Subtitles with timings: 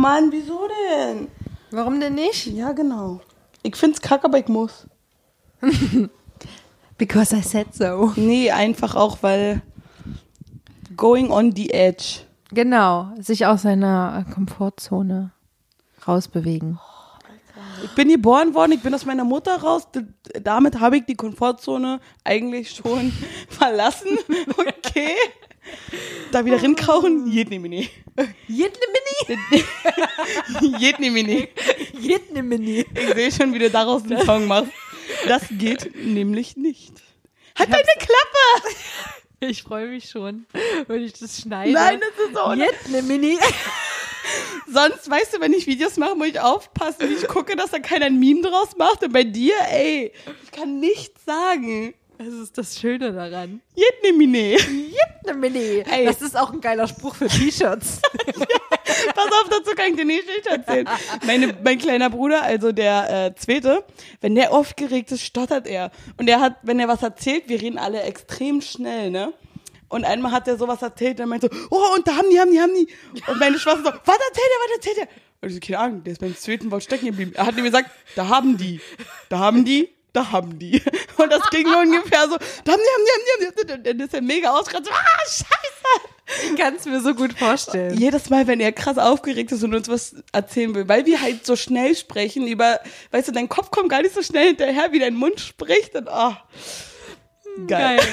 [0.00, 1.28] Mann, wieso denn?
[1.70, 2.46] Warum denn nicht?
[2.46, 3.20] Ja, genau.
[3.62, 4.86] Ich find's kacke, aber ich muss.
[6.98, 8.12] Because I said so.
[8.16, 9.62] Nee, einfach auch, weil
[10.96, 12.20] going on the edge.
[12.50, 15.32] Genau, sich aus seiner Komfortzone
[16.06, 16.78] rausbewegen.
[17.84, 19.86] Ich bin geboren worden, ich bin aus meiner Mutter raus.
[20.42, 23.12] Damit habe ich die Komfortzone eigentlich schon
[23.48, 24.18] verlassen.
[24.88, 25.14] Okay.
[26.32, 27.26] Da wieder rinkauchen.
[27.32, 27.88] Jedne Mini?
[31.98, 32.84] Jedne Mini.
[32.94, 34.70] Ich sehe schon, wie du daraus einen Song machst.
[35.26, 36.92] Das geht nämlich nicht.
[37.58, 38.76] Halt deine Klappe!
[39.40, 40.46] Ich freue mich schon,
[40.86, 41.72] wenn ich das schneide.
[41.72, 42.72] Nein, das ist auch nicht.
[42.84, 43.38] Jedne Mini.
[44.66, 47.78] Sonst, weißt du, wenn ich Videos mache, muss ich aufpassen, wie ich gucke, dass da
[47.78, 49.02] keiner ein Meme draus macht.
[49.02, 50.12] Und bei dir, ey,
[50.44, 51.94] ich kann nichts sagen.
[52.18, 53.60] Das ist das Schöne daran.
[53.76, 54.56] Jedne Mine.
[54.58, 55.84] Jedne Mini.
[55.88, 56.04] Ey.
[56.04, 58.02] Das ist auch ein geiler Spruch für T-Shirts.
[59.14, 60.88] Pass auf, dazu kann ich dir nicht erzählen.
[61.24, 63.84] Meine, mein kleiner Bruder, also der äh, Zweite,
[64.20, 65.92] wenn der aufgeregt ist, stottert er.
[66.16, 69.32] Und er hat, wenn er was erzählt, wir reden alle extrem schnell, ne?
[69.88, 72.50] Und einmal hat er sowas erzählt, dann meinte so, oh, und da haben die, haben
[72.50, 72.88] die, haben die.
[73.30, 75.08] Und meine Schwester so, was erzählt er, was erzählt er?
[75.40, 77.32] Und ich so, keine Ahnung, der ist beim zweiten Wort stecken geblieben.
[77.36, 78.80] Er hat mir gesagt, da haben die,
[79.28, 79.88] da haben die,
[80.18, 80.82] da haben die.
[81.16, 83.72] Und das ging ungefähr so, da haben die, haben die, haben die, haben die.
[83.72, 85.48] Und dann ist er mega ausgerastet, ah, scheiße.
[86.50, 87.96] Ich kann es mir so gut vorstellen.
[87.96, 91.46] Jedes Mal, wenn er krass aufgeregt ist und uns was erzählen will, weil wir halt
[91.46, 92.80] so schnell sprechen, über,
[93.12, 96.08] weißt du, dein Kopf kommt gar nicht so schnell hinterher, wie dein Mund spricht und
[96.12, 96.34] oh.
[97.66, 97.98] Geil.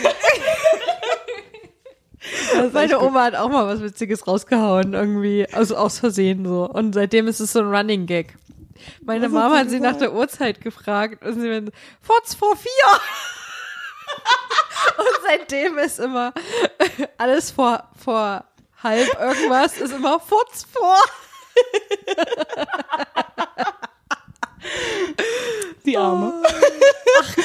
[2.55, 2.99] Echt Meine.
[3.01, 6.67] Oma hat auch mal was Witziges rausgehauen, irgendwie, also aus Versehen so.
[6.67, 8.35] Und seitdem ist es so ein Running Gag.
[9.01, 12.71] Meine hat Mama hat sie nach der Uhrzeit gefragt und sie meinte, Fotz vor vier.
[14.97, 16.33] und seitdem ist immer
[17.17, 18.45] alles vor, vor
[18.83, 20.97] halb irgendwas ist immer Fotz vor.
[25.85, 26.33] Die Arme.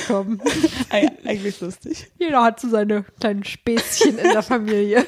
[0.07, 0.41] Komm,
[0.91, 2.11] Eig- Eigentlich lustig.
[2.19, 5.07] jeder hat so seine kleinen Späßchen in der Familie.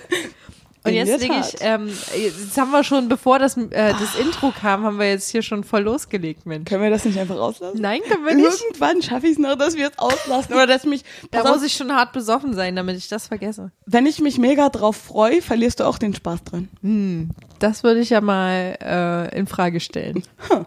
[0.84, 4.50] Und In jetzt lege ich, ähm, jetzt haben wir schon, bevor das, äh, das Intro
[4.50, 6.68] kam, haben wir jetzt hier schon voll losgelegt, Mensch.
[6.68, 7.80] Können wir das nicht einfach rauslassen?
[7.80, 8.46] Nein, können wir nicht.
[8.46, 10.52] Irgendwann schaffe ich es noch, dass wir es auslassen.
[10.54, 13.70] Oder dass mich, Da muss ich schon hart besoffen sein, damit ich das vergesse.
[13.86, 16.68] wenn ich mich mega drauf freue, verlierst du auch den Spaß dran.
[16.82, 20.24] Hm, das würde ich ja mal äh, in Frage stellen.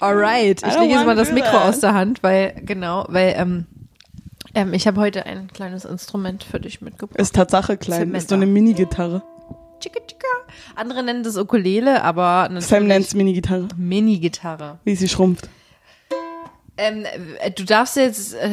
[0.00, 1.68] Alright, I ich lege jetzt mal das Mikro that.
[1.68, 3.66] aus der Hand, weil, genau, weil ähm,
[4.54, 7.18] ähm, ich habe heute ein kleines Instrument für dich mitgebracht.
[7.20, 8.14] Ist Tatsache klein.
[8.14, 9.22] Ist so eine Mini-Gitarre.
[10.76, 13.68] Andere nennen das Ukulele, aber Sam nennt es Mini-Gitarre.
[13.76, 14.78] Mini-Gitarre.
[14.84, 15.48] Wie sie schrumpft.
[16.76, 17.04] Ähm,
[17.40, 18.50] äh, du darfst jetzt, äh,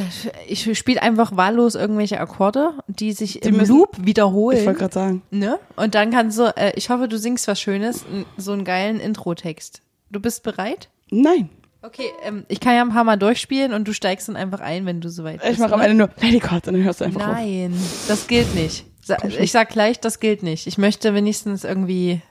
[0.48, 4.64] ich spiele einfach wahllos irgendwelche Akkorde, die sich im müssen- Loop Ich wiederholen.
[4.66, 5.22] wollte gerade sagen.
[5.32, 5.58] Ne?
[5.76, 8.06] Und dann kannst du, äh, ich hoffe, du singst was Schönes,
[8.38, 9.82] so einen geilen Intro-Text.
[10.12, 10.90] Du bist bereit?
[11.10, 11.50] Nein.
[11.84, 14.86] Okay, ähm, ich kann ja ein paar Mal durchspielen und du steigst dann einfach ein,
[14.86, 15.54] wenn du soweit bist.
[15.54, 15.82] Ich mache am?
[15.82, 17.34] Ende nur Lady Cards und dann hörst du einfach auf.
[17.34, 17.74] Nein,
[18.08, 18.86] das gilt nicht.
[19.04, 20.68] Sa ich sag gleich, das gilt nicht.
[20.68, 22.22] Ich möchte wenigstens irgendwie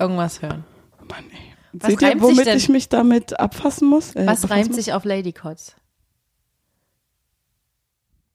[0.00, 0.64] irgendwas hören.
[1.08, 1.52] Mann, ey.
[1.74, 4.14] Was Seht ihr, reimt sich womit ich mich damit abfassen muss?
[4.16, 4.76] Äh, Was reimt muss?
[4.76, 5.76] sich auf Ladycots?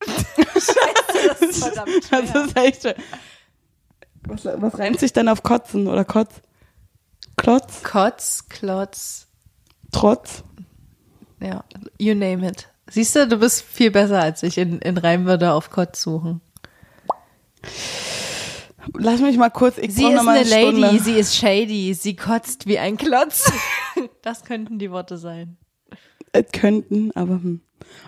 [0.08, 2.94] Scheiße, das ist verdammt Das ist echt schön.
[4.28, 6.42] Was, was reimt sich denn auf Kotzen oder Kotz?
[7.36, 7.84] Klotz?
[7.84, 9.27] Kotz, Klotz,
[9.92, 10.44] Trotz?
[11.42, 11.64] ja,
[12.00, 12.68] you name it.
[12.90, 16.42] Siehst du, du bist viel besser als ich in, in Reimwörter auf Kotz suchen.
[18.98, 19.78] Lass mich mal kurz.
[19.78, 20.82] Ich Sie ist eine Stunde.
[20.82, 23.52] Lady, sie ist shady, sie kotzt wie ein Klotz.
[24.22, 25.58] Das könnten die Worte sein.
[26.32, 27.62] Es könnten, aber hm.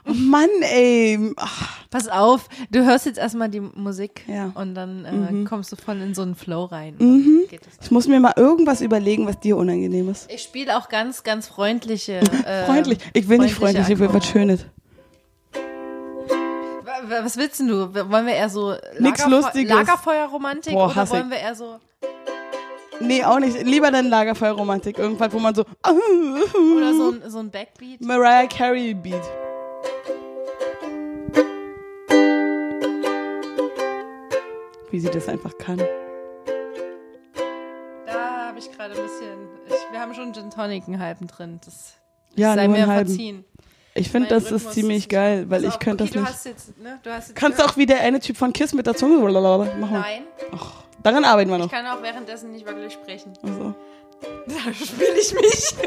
[0.05, 1.33] Oh Mann, ey.
[1.37, 4.51] Ach, Pass auf, du hörst jetzt erstmal die Musik Ja.
[4.53, 6.93] und dann äh, kommst du voll in so einen Flow rein.
[6.99, 7.45] Mhm.
[7.81, 10.31] Ich muss mir mal irgendwas überlegen, was dir unangenehm ist.
[10.31, 12.19] Ich spiele auch ganz, ganz freundliche.
[12.45, 12.99] Äh, freundlich.
[13.13, 14.25] Ich will nicht freundlich, ich will was.
[14.27, 14.65] Schönes.
[15.53, 17.93] Wa- wa- Was willst denn du?
[17.93, 19.71] Wollen wir eher so Nix Lagerfe- Lustiges.
[19.73, 21.79] Lagerfeuerromantik Boah, oder wollen wir eher so
[23.01, 23.63] Nee, auch nicht.
[23.63, 24.97] Lieber dann Lagerfeuerromantik.
[24.99, 28.01] Irgendwas, wo man so oder so ein, so ein Backbeat?
[28.01, 29.21] Mariah Carey Beat.
[34.91, 35.77] Wie sie das einfach kann.
[38.05, 39.47] Da habe ich gerade ein bisschen.
[39.67, 41.59] Ich, wir haben schon Gin Tonic einen halben drin.
[41.63, 41.93] Das
[42.35, 43.07] Ja, sei nur mir halben.
[43.09, 43.45] verziehen.
[43.95, 46.29] Ich finde, das Rhythmus ist ziemlich geil, weil ich könnte okay, das du nicht.
[46.29, 48.87] Hast jetzt, ne, du hast jetzt Kannst auch wie der eine Typ von Kiss mit
[48.87, 49.17] der Zunge.
[49.17, 49.99] Mach mal.
[49.99, 50.21] Nein,
[51.03, 51.71] Daran arbeiten wir ich noch.
[51.71, 53.33] kann auch währenddessen nicht wirklich sprechen.
[53.43, 53.73] Also.
[54.47, 55.75] Da spiele ich mich.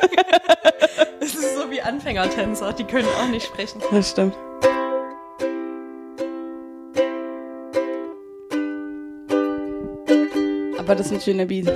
[1.21, 3.81] Es ist so wie Anfängertänzer, die können auch nicht sprechen.
[3.93, 4.37] Das stimmt.
[10.93, 11.67] war das ein schöner Beat.
[11.69, 11.75] Und?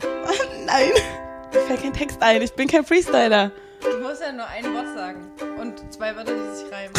[0.66, 0.90] Nein,
[1.52, 2.42] mir fällt kein Text ein.
[2.42, 3.52] Ich bin kein Freestyler.
[3.82, 5.30] Du musst ja nur ein Wort sagen
[5.60, 6.92] und zwei Wörter, die sich reimen.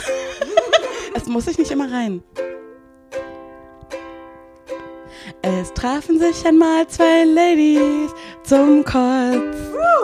[1.16, 2.24] es muss sich nicht immer rein.
[5.42, 8.14] Es trafen sich einmal zwei Ladies
[8.44, 9.58] zum Kotz,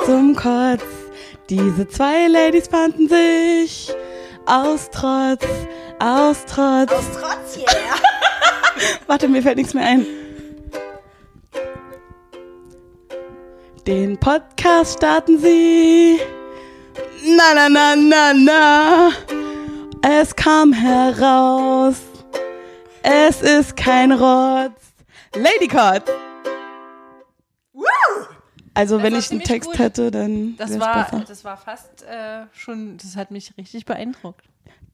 [0.05, 0.83] zum Kotz.
[1.49, 3.95] Diese zwei Ladies fanden sich
[4.45, 5.47] aus Trotz
[6.01, 6.91] aus Trotz.
[6.91, 7.67] Aus Trotz, yeah.
[9.07, 10.05] Warte, mir fällt nichts mehr ein.
[13.87, 16.19] Den Podcast starten sie.
[17.25, 19.09] Na, na, na, na, na.
[20.01, 21.97] Es kam heraus.
[23.03, 24.79] Es ist kein Rotz.
[25.35, 26.03] Lady Cut.
[28.73, 29.79] Also, Das wenn ich einen Text gut.
[29.79, 31.23] hätte, dann Das war, besser.
[31.27, 34.45] das war fast äh, schon, das hat mich richtig beeindruckt.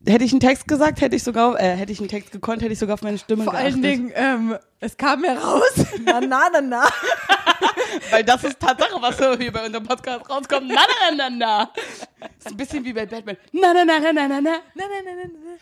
[0.06, 2.72] Hätte ich einen Text gesagt, hätte ich sogar, äh, hätte ich einen Text gekonnt, hätte
[2.72, 3.74] ich sogar auf meine Stimme Vor geachtet.
[3.74, 5.74] allen Dingen, ähm, es kam heraus.
[6.04, 6.90] Na, na, na, na.
[8.12, 10.68] Weil das ist Tatsache, was so hier bei unserem Podcast rauskommt.
[10.68, 11.72] Na, na, na, na, na.
[12.38, 13.38] Ist ein bisschen wie bei Batman.
[13.52, 14.42] Na, na, na, na, na, na, na.
[14.42, 15.58] Na, na, na, na, na.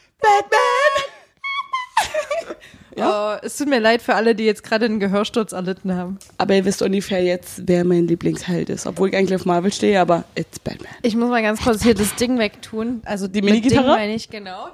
[2.96, 3.40] Batman!
[3.42, 6.18] Oh, es tut mir leid für alle, die jetzt gerade einen Gehörsturz erlitten haben.
[6.38, 8.88] Aber ihr wisst ungefähr jetzt, wer mein Lieblingsheld ist.
[8.88, 10.92] Obwohl ich eigentlich auf Marvel stehe, aber it's Batman.
[11.02, 13.02] Ich muss mal ganz kurz hier das Ding wegtun.
[13.06, 13.86] Also Die Minigitarre?
[13.86, 14.68] Ding meine ich, genau.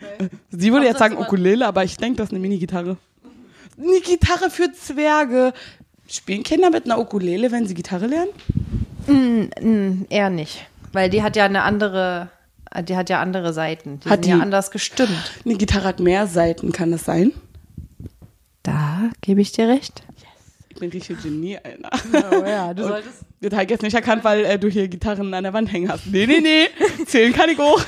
[0.50, 2.96] Sie würde jetzt sagen Ukulele, aber ich denke, das ist eine Mini-Gitarre.
[3.78, 5.52] Eine Gitarre für Zwerge.
[6.08, 8.30] Spielen Kinder mit einer Ukulele, wenn sie Gitarre lernen?
[9.06, 10.66] Mm, eher nicht.
[10.92, 12.30] Weil die hat ja eine andere,
[12.80, 14.00] die hat ja andere Seiten.
[14.00, 15.10] Die Hat sind ja die- anders gestimmt.
[15.44, 17.32] Eine Gitarre hat mehr Seiten, kann das sein?
[18.62, 20.02] Da gebe ich dir recht.
[20.70, 21.90] Ich bin richtig Genie, Alter.
[22.40, 23.14] Oh ja, du Und solltest.
[23.40, 25.90] Das habe ich jetzt nicht erkannt, weil äh, du hier Gitarren an der Wand hängen
[25.90, 26.06] hast.
[26.06, 26.68] Nee, nee, nee.
[27.06, 27.80] Zählen kann ich auch.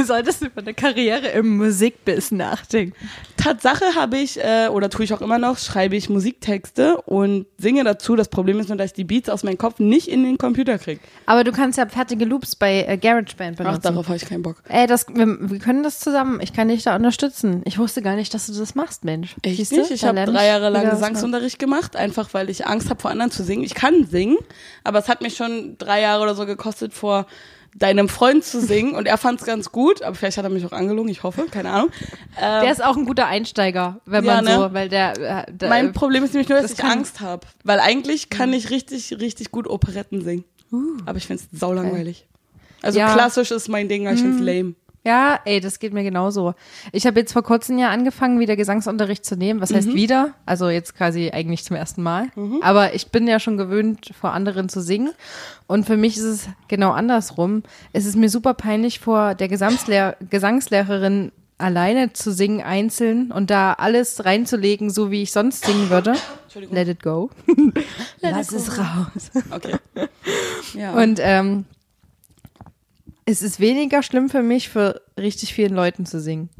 [0.00, 2.94] Du solltest über eine Karriere im Musikbiss nachdenken.
[3.36, 7.84] Tatsache habe ich, äh, oder tue ich auch immer noch, schreibe ich Musiktexte und singe
[7.84, 8.16] dazu.
[8.16, 10.78] Das Problem ist nur, dass ich die Beats aus meinem Kopf nicht in den Computer
[10.78, 11.00] kriege.
[11.26, 13.82] Aber du kannst ja fertige Loops bei äh, GarageBand Ach, benutzen.
[13.82, 14.62] darauf habe ich keinen Bock.
[14.68, 16.40] Ey, das, wir, wir können das zusammen.
[16.40, 17.60] Ich kann dich da unterstützen.
[17.66, 19.36] Ich wusste gar nicht, dass du das machst, Mensch.
[19.42, 19.76] Echt Siehst du?
[19.80, 19.90] nicht?
[19.90, 23.30] Ich Da habe drei Jahre lang Gesangsunterricht gemacht, einfach weil ich Angst habe, vor anderen
[23.30, 23.62] zu singen.
[23.64, 24.38] Ich kann singen,
[24.82, 27.26] aber es hat mich schon drei Jahre oder so gekostet, vor
[27.76, 30.64] deinem Freund zu singen und er fand es ganz gut, aber vielleicht hat er mich
[30.66, 31.90] auch angelogen, ich hoffe, keine Ahnung.
[32.36, 34.56] Ähm, Der ist auch ein guter Einsteiger, wenn Ja, man ne?
[34.56, 37.46] so, weil der, äh, der mein Problem ist nämlich nur, dass das ich Angst habe,
[37.64, 40.44] weil eigentlich kann ich richtig, richtig gut Operetten singen,
[41.06, 42.26] aber ich finde es saulangweilig.
[42.82, 43.12] Also Ja.
[43.12, 44.74] klassisch ist mein Ding, aber ich finde es lame.
[45.02, 46.54] Ja, ey, das geht mir genauso.
[46.92, 49.62] Ich habe jetzt vor kurzem ja angefangen, wieder Gesangsunterricht zu nehmen.
[49.62, 50.34] Was heißt wieder?
[50.44, 52.28] Also jetzt quasi eigentlich zum ersten Mal.
[52.60, 55.12] Aber ich bin ja schon gewöhnt, vor anderen zu singen.
[55.66, 57.62] Und für mich ist es genau andersrum.
[57.94, 63.74] Es ist mir super peinlich, vor der Gesamtslehr Gesangslehrerin alleine zu singen, einzeln und da
[63.74, 66.14] alles reinzulegen, so wie ich sonst singen würde.
[66.44, 66.74] Entschuldigung.
[66.74, 67.30] Let it go.
[68.20, 69.30] Lass es raus.
[69.50, 69.76] Okay.
[70.74, 70.92] Ja.
[70.92, 71.64] Und ähm,
[73.30, 76.50] es ist weniger schlimm für mich, für richtig vielen Leuten zu singen.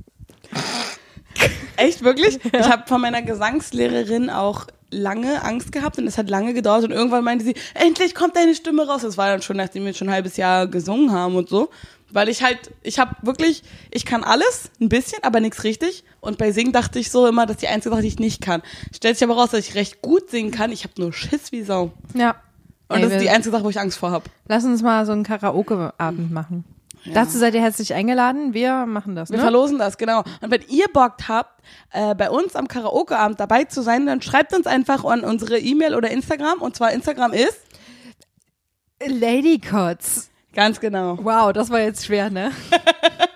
[1.77, 2.39] Echt, wirklich?
[2.53, 6.91] Ich habe von meiner Gesangslehrerin auch lange Angst gehabt und es hat lange gedauert und
[6.91, 9.03] irgendwann meinte sie, endlich kommt deine Stimme raus.
[9.03, 11.71] Das war dann schon, nachdem wir schon ein halbes Jahr gesungen haben und so.
[12.13, 13.63] Weil ich halt, ich habe wirklich,
[13.93, 16.03] ich kann alles, ein bisschen, aber nichts richtig.
[16.21, 18.63] Und bei Singen dachte ich so immer, dass die einzige Sache, die ich nicht kann.
[18.93, 20.73] Stellt sich aber raus, dass ich recht gut singen kann.
[20.73, 21.93] Ich habe nur Schiss wie Sau.
[22.15, 22.35] Ja.
[22.91, 24.25] Und Ey, das ist die einzige Sache, wo ich Angst vor habe.
[24.49, 26.65] Lass uns mal so einen Karaoke-Abend machen.
[27.15, 28.53] Dazu seid ihr herzlich eingeladen.
[28.53, 29.43] Wir machen das, Wir ne?
[29.43, 30.25] verlosen das, genau.
[30.41, 34.53] Und wenn ihr Bock habt, äh, bei uns am Karaoke-Abend dabei zu sein, dann schreibt
[34.55, 36.61] uns einfach an unsere E-Mail oder Instagram.
[36.61, 37.59] Und zwar Instagram ist,
[39.07, 40.29] Ladycots.
[40.53, 41.17] ganz genau.
[41.23, 42.51] Wow, das war jetzt schwer, ne?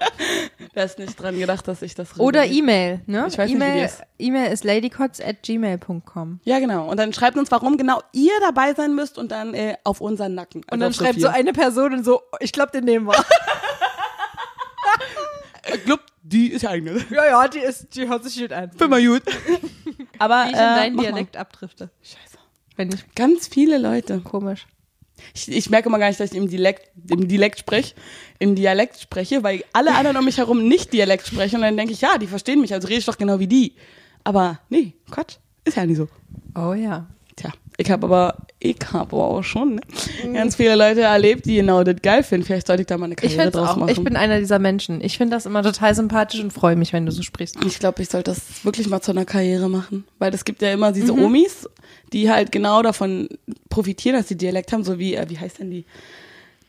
[0.75, 2.54] Da ist nicht dran gedacht, dass ich das Oder rede.
[2.54, 3.26] E-Mail, ne?
[3.28, 4.02] Ich weiß nicht, wie die E-Mail ist.
[4.19, 6.40] E-Mail ist ladycots at gmail.com.
[6.45, 6.90] Ja, genau.
[6.90, 10.35] Und dann schreibt uns, warum genau ihr dabei sein müsst und dann äh, auf unseren
[10.35, 10.62] Nacken.
[10.62, 13.14] Und Also dann auf schreibt so eine Person und so, ich glaube, den nehmen wir.
[15.75, 17.04] Ich glaub, die ist ja eigene.
[17.11, 18.71] ja, ja, die, ist, die hört sich gut an.
[18.76, 19.23] Bin mal gut.
[20.19, 21.09] Aber Wie ich in äh, deinen mach mal.
[21.11, 21.90] Dialekt abdrifte.
[22.02, 22.38] Scheiße.
[22.76, 24.21] Wenn ich Ganz viele Leute.
[24.21, 24.66] komisch.
[25.35, 27.94] Ich, ich merke immer gar nicht, dass ich im Dialekt, im Dialekt spreche,
[28.38, 31.56] im Dialekt spreche, weil alle anderen um mich herum nicht Dialekt sprechen.
[31.56, 33.75] Und dann denke ich, ja, die verstehen mich, also rede ich doch genau wie die.
[34.25, 35.37] Aber nee, Quatsch.
[35.64, 36.09] Ist ja nicht so.
[36.54, 37.06] Oh ja.
[37.37, 39.80] Tja, ich habe aber, ich habe aber auch schon ne?
[40.26, 40.35] Mhm.
[40.35, 42.47] ganz viele Leute erlebt, die genau das geil finden.
[42.47, 43.76] Vielleicht sollte ich da mal eine Ich Karriere finde draus auch.
[43.76, 43.90] machen.
[43.90, 45.00] Ich bin einer dieser Menschen.
[45.02, 47.56] Ich finde das immer total sympathisch und freue mich, wenn du so sprichst.
[47.66, 50.04] Ich glaube, ich sollte das wirklich mal zu einer Karriere machen.
[50.18, 51.25] Weil es gibt ja immer diese Mhm.
[51.25, 51.68] Omis,
[52.12, 53.28] die halt genau davon
[53.68, 55.85] profitieren, dass sie Dialekt haben, so wie, äh, wie heißt denn die?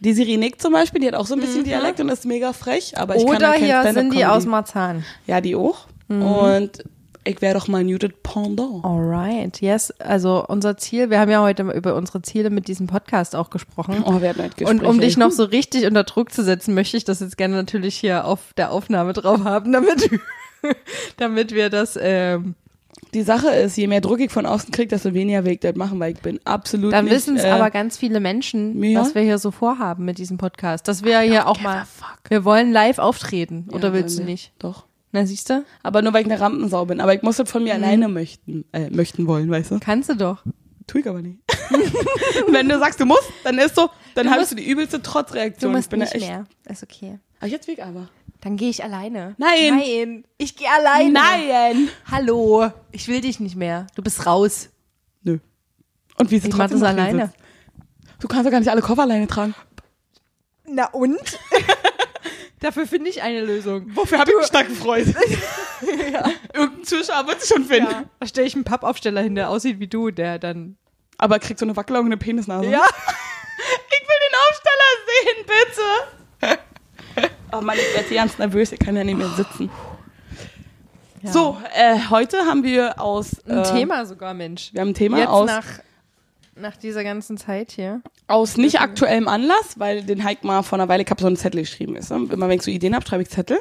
[0.01, 2.97] Die Sirinek zum Beispiel, die hat auch so ein bisschen Dialekt und ist mega frech,
[2.97, 3.37] aber ich kann Mhm.
[3.37, 5.05] Oder halt kein hier sind die aus Marzahn.
[5.25, 5.87] Ja, die auch.
[6.09, 6.21] Mhm.
[6.21, 6.83] Und
[7.25, 8.85] ich wäre doch mal ein Judith Pendant.
[8.85, 9.91] Alright, yes.
[9.99, 14.03] Also unser Ziel, wir haben ja heute über unsere Ziele mit diesem Podcast auch gesprochen.
[14.05, 15.01] Oh, wir hatten halt Und um Gespräche.
[15.01, 18.25] dich noch so richtig unter Druck zu setzen, möchte ich das jetzt gerne natürlich hier
[18.25, 20.09] auf der Aufnahme drauf haben, damit,
[21.17, 22.55] damit wir das, ähm,
[23.13, 25.75] Die Sache ist, je mehr Druck ich von außen kriege, desto weniger will ich das
[25.75, 29.01] machen, weil ich bin absolut dann wissen es äh, aber ganz viele Menschen, ja.
[29.01, 30.87] was wir hier so vorhaben mit diesem Podcast.
[30.87, 32.19] Dass wir hier auch mal, fuck.
[32.29, 33.67] wir wollen live auftreten.
[33.71, 34.51] Oder Ja, willst du nicht?
[34.59, 34.85] Doch.
[35.15, 35.63] Na, siehst du?
[35.81, 36.99] Aber nur weil ich eine Rampensau bin.
[36.99, 37.83] Aber ich muss das von mir Mhm.
[37.83, 39.79] alleine möchten, äh, möchten wollen, weißt du?
[39.79, 40.43] Kannst du doch.
[40.87, 41.39] Tu ich aber nicht.
[42.49, 45.03] Wenn du sagst, du musst, dann ist so, dann Du hast du die übelste Du
[45.03, 45.71] Trotzreaktion.
[45.71, 46.43] musst ich bin nicht echt, mehr.
[46.69, 47.17] Ist okay.
[47.39, 48.09] Ach, jetzt will ich aber.
[48.41, 49.35] Dann gehe ich alleine.
[49.37, 49.77] Nein.
[49.77, 50.23] Nein.
[50.37, 51.11] Ich gehe alleine.
[51.11, 51.87] Nein!
[52.11, 52.69] Hallo.
[52.91, 53.87] Ich will dich nicht mehr.
[53.95, 54.69] Du bist raus.
[55.23, 55.39] Nö.
[56.17, 57.27] Und wie ist es trotzdem das alleine.
[57.27, 57.37] sitzt?
[58.19, 59.55] Du kannst doch gar nicht alle Koffer alleine tragen.
[60.67, 61.17] Na und?
[62.65, 63.95] Dafür finde ich eine Lösung.
[63.95, 65.05] Wofür habe ich mich stark gefreut?
[66.51, 67.91] Irgendein Zuschauer wird es schon finden.
[67.91, 68.05] Ja.
[68.19, 70.75] Da stelle ich einen Pappaufsteller hin, der aussieht wie du, der dann.
[71.19, 72.65] Aber kriegt so eine Wackelung und eine Penisnase.
[72.65, 72.83] Ja.
[72.87, 75.45] Ich will den Aufsteller sehen,
[76.47, 76.59] bitte.
[77.53, 78.71] oh Mann, ich werde ganz nervös.
[78.71, 79.69] Ich kann ja nicht mehr sitzen.
[81.21, 81.31] ja.
[81.31, 83.43] So, äh, heute haben wir aus...
[83.47, 84.73] Ein äh, Thema sogar, Mensch.
[84.73, 85.65] Wir haben ein Thema Jetzt aus, nach,
[86.55, 88.01] nach dieser ganzen Zeit hier.
[88.27, 91.37] aus nicht aktuellem Anlass, weil den Heik mal vor einer Weile, ich habe so einen
[91.37, 91.95] Zettel geschrieben.
[91.95, 92.27] Ist, ne?
[92.31, 93.59] Immer wenn ich so Ideen habe, schreibe ich Zettel.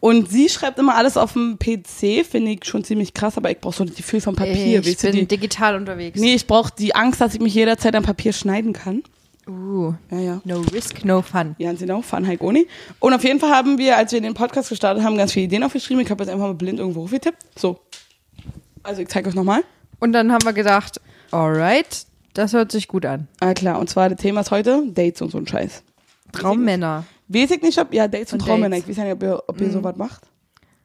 [0.00, 3.58] Und sie schreibt immer alles auf dem PC, finde ich schon ziemlich krass, aber ich
[3.58, 4.80] brauche so die viel vom Papier.
[4.80, 6.20] ich bin die, digital unterwegs.
[6.20, 9.02] nee, ich brauche die Angst, dass ich mich jederzeit am Papier schneiden kann.
[9.48, 10.40] Uh, Ja, ja.
[10.44, 11.56] no risk, no fun.
[11.58, 12.68] Ja, genau, Fun Hike Oni.
[13.00, 15.64] Und auf jeden Fall haben wir, als wir den Podcast gestartet haben, ganz viele Ideen
[15.64, 16.02] aufgeschrieben.
[16.04, 17.58] Ich habe jetzt einfach mal blind irgendwo hochgetippt.
[17.58, 17.80] So.
[18.82, 19.64] Also ich zeige euch nochmal.
[20.00, 22.06] Und dann haben wir gedacht, alright,
[22.38, 23.26] das hört sich gut an.
[23.40, 25.82] Ah klar, und zwar das Thema ist heute Dates und so ein Scheiß.
[26.32, 27.04] Traummänner.
[27.26, 28.76] Weiß ich nicht, ob, ja, Dates und, Und Traummänner.
[28.76, 28.88] Dates.
[28.88, 30.22] Ich weiß nicht, ob ihr, ob ihr sowas macht.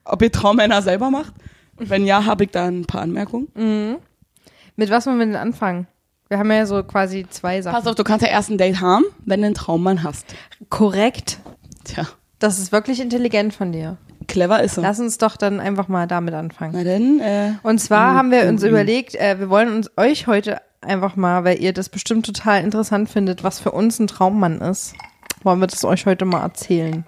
[0.04, 1.34] Ob ihr Traummänner selber macht.
[1.78, 3.48] Wenn ja, habe ich da ein paar Anmerkungen.
[4.76, 5.88] Mit was wollen wir denn anfangen?
[6.28, 7.76] Wir haben ja so quasi zwei Sachen.
[7.76, 10.26] Pass auf, du kannst ja erst ein Date haben, wenn du einen Traummann hast.
[10.70, 11.40] Korrekt.
[11.84, 12.08] Tja,
[12.40, 13.98] Das ist wirklich intelligent von dir.
[14.28, 14.84] clever ist er.
[14.84, 16.74] Lass uns doch dann einfach mal damit anfangen.
[16.76, 18.70] Na denn, äh, Und zwar haben wir uns mhm.
[18.70, 23.10] überlegt, äh, wir wollen uns euch heute einfach mal, weil ihr das bestimmt total interessant
[23.10, 24.94] findet, was für uns ein Traummann ist,
[25.44, 27.06] wollen wir das euch heute mal erzählen.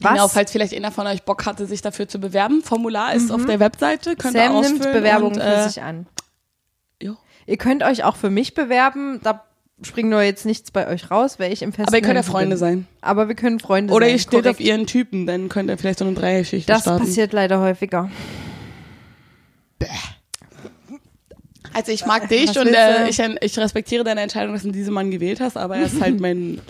[0.00, 0.12] Was?
[0.12, 2.62] Genau, falls vielleicht einer von euch Bock hatte, sich dafür zu bewerben.
[2.62, 4.80] Formular ist auf der Webseite, könnt ihr Sam ausfüllen.
[4.80, 6.06] nimmt Bewerbungen und, für äh, sich an.
[7.00, 7.16] jo.
[7.46, 9.44] Ihr könnt euch auch für mich bewerben, da
[9.84, 12.22] springt nur jetzt nichts bei euch raus, weil ich im festen Aber ihr könnt ja
[12.24, 12.58] Freunde bin.
[12.58, 12.86] sein.
[13.00, 14.14] Aber wir können Freunde Oder sein.
[14.14, 14.48] ihr steht korrekt.
[14.48, 17.04] auf ihren Typen, dann könnt ihr vielleicht so eine Dreiergeschichte Das starten.
[17.04, 18.10] passiert leider häufiger.
[21.74, 25.10] Also ich mag dich und äh, ich, ich respektiere deine Entscheidung, dass du diesen Mann
[25.10, 26.60] gewählt hast, aber er ist halt mein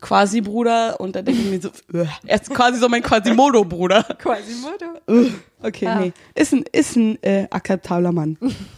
[0.00, 4.02] Quasi-Bruder und da denke ich mir so, äh, er ist quasi so mein Quasimodo-Bruder.
[4.18, 4.84] Quasi Motto.
[5.26, 5.30] Äh,
[5.62, 5.98] Okay, Ah.
[6.00, 6.12] nee.
[6.34, 8.36] Ist ein, ist ein äh, akzeptabler Mann.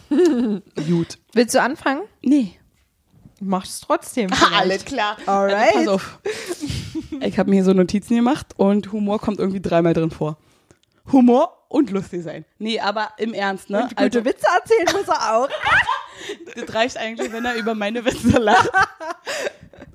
[0.87, 1.17] Gut.
[1.33, 2.01] Willst du anfangen?
[2.21, 2.53] Nee.
[3.41, 4.29] Mach es trotzdem.
[4.57, 5.17] Alles klar.
[5.25, 5.75] Alright.
[5.75, 6.19] Also, pass auf.
[7.21, 10.37] Ich habe mir hier so Notizen gemacht und Humor kommt irgendwie dreimal drin vor.
[11.11, 12.45] Humor und lustig sein.
[12.57, 13.83] Nee, aber im Ernst, ne?
[13.83, 15.49] Und gute Witze erzählen muss er auch.
[16.53, 18.69] Das reicht eigentlich, wenn er über meine Witze lacht.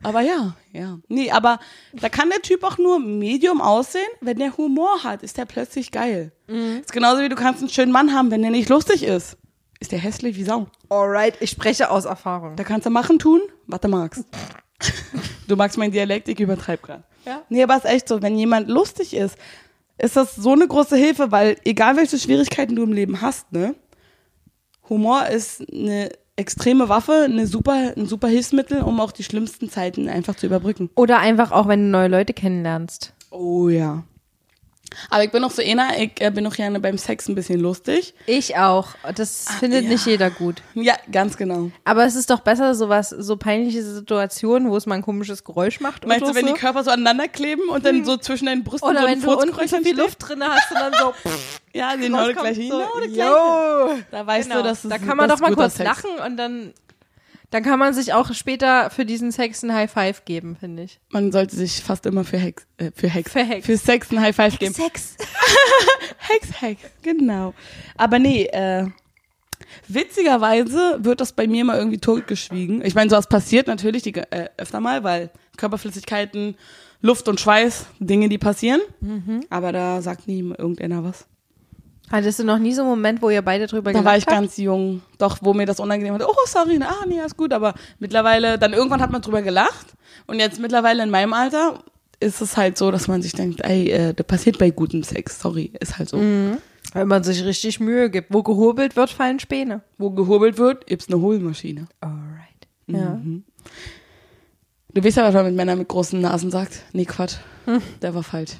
[0.03, 0.99] Aber ja, ja.
[1.09, 1.59] Nee, aber
[1.93, 5.91] da kann der Typ auch nur Medium aussehen, wenn der Humor hat, ist der plötzlich
[5.91, 6.33] geil.
[6.47, 9.37] Ist genauso wie du kannst einen schönen Mann haben, wenn der nicht lustig ist.
[9.81, 10.67] Ist der hässlich wie Sau.
[10.89, 12.57] Alright, ich spreche aus Erfahrung.
[12.57, 14.25] Da kannst du machen, tun, was du magst.
[15.49, 17.03] du magst meinen Dialekt, ich übertreib grad.
[17.27, 17.43] Ja.
[17.49, 19.37] Nee, aber ist echt so, wenn jemand lustig ist,
[19.99, 23.75] ist das so eine große Hilfe, weil egal welche Schwierigkeiten du im Leben hast, ne?
[24.89, 30.09] Humor ist eine extreme Waffe, eine super, ein super Hilfsmittel, um auch die schlimmsten Zeiten
[30.09, 30.91] einfach zu überbrücken.
[30.97, 33.15] Oder einfach auch, wenn du neue Leute kennenlernst.
[33.31, 34.05] Oh ja.
[35.11, 37.61] Aber ich bin auch so einer, ich äh, bin auch gerne beim Sex ein bisschen
[37.61, 38.15] lustig.
[38.27, 38.89] Ich auch.
[39.15, 39.91] Das findet ja.
[39.91, 40.63] nicht jeder gut.
[40.75, 41.71] Ja, ganz genau.
[41.85, 45.81] Aber es ist doch besser, sowas, so peinliche Situationen, wo es mal ein komisches Geräusch
[45.81, 46.07] macht.
[46.07, 46.53] Meinst du, wenn so?
[46.55, 49.23] die Körper so aneinander kleben und dann so zwischen deinen Brüsten Oder so ein wenn
[49.23, 49.97] du unten so viel?
[49.97, 51.15] Luft drin hast und dann so.
[51.77, 52.63] Ja, genau das gleiche.
[52.69, 53.87] so, Genau das yo.
[53.89, 54.07] gleiche.
[54.13, 54.63] Da weißt Genau.
[54.63, 55.85] du, dass es Da kann man doch mal kurz Sex.
[55.89, 56.73] lachen und dann,
[57.55, 60.99] dann kann man sich auch später für diesen Sex ein High Five geben, finde ich.
[61.11, 63.65] Man sollte sich fast immer für Hex, äh, für Hex, Für Hex.
[63.65, 64.75] für Sex ein High Five geben.
[64.75, 65.17] Sex.
[66.19, 67.55] Hex, Hex, genau.
[67.97, 68.89] Aber nee, äh,
[69.87, 72.85] witzigerweise wird das bei mir mal irgendwie totgeschwiegen.
[72.85, 76.57] Ich meine, sowas passiert natürlich die, äh, öfter mal, weil Körperflüssigkeiten,
[77.03, 78.81] Luft und Schweiß, Dinge, die passieren.
[79.01, 79.45] Mhm.
[79.49, 81.29] Aber da sagt nie irgendeiner was.
[82.11, 84.27] Hattest du noch nie so einen Moment, wo ihr beide drüber Da gelacht war ich
[84.27, 84.37] habt?
[84.37, 85.03] ganz jung.
[85.19, 86.29] Doch, wo mir das unangenehm war.
[86.29, 87.53] Oh, sorry, ah, nee, ist gut.
[87.53, 89.95] Aber mittlerweile, dann irgendwann hat man drüber gelacht.
[90.27, 91.83] Und jetzt mittlerweile in meinem Alter
[92.21, 95.41] ist es halt so, dass man sich denkt, ey, äh, das passiert bei gutem Sex.
[95.41, 96.19] Sorry, ist halt so.
[96.19, 98.33] Wenn man sich richtig Mühe gibt.
[98.33, 99.83] Wo gehobelt wird, fallen Späne.
[99.99, 101.89] Wo gehobelt wird, gibt's eine Hohlmaschine.
[102.01, 102.69] Alright.
[102.87, 103.19] Ja.
[104.95, 106.83] Du weißt ja, was man mit Männern mit großen Nasen sagt.
[106.93, 107.35] Nee, Quatsch.
[107.65, 107.83] Hm.
[108.01, 108.53] Der war falsch.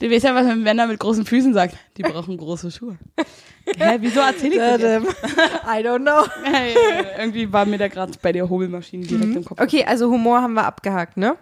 [0.00, 1.76] Du weißt ja, was man mit Männern mit großen Füßen sagt.
[1.96, 2.98] Die brauchen große Schuhe.
[3.78, 5.06] Hä, wieso erzähl ich das jetzt?
[5.64, 6.26] I don't know.
[6.42, 6.74] Hey,
[7.18, 9.60] irgendwie war mir da gerade bei der Hobelmaschine direkt im Kopf.
[9.60, 11.36] Okay, also Humor haben wir abgehakt, ne?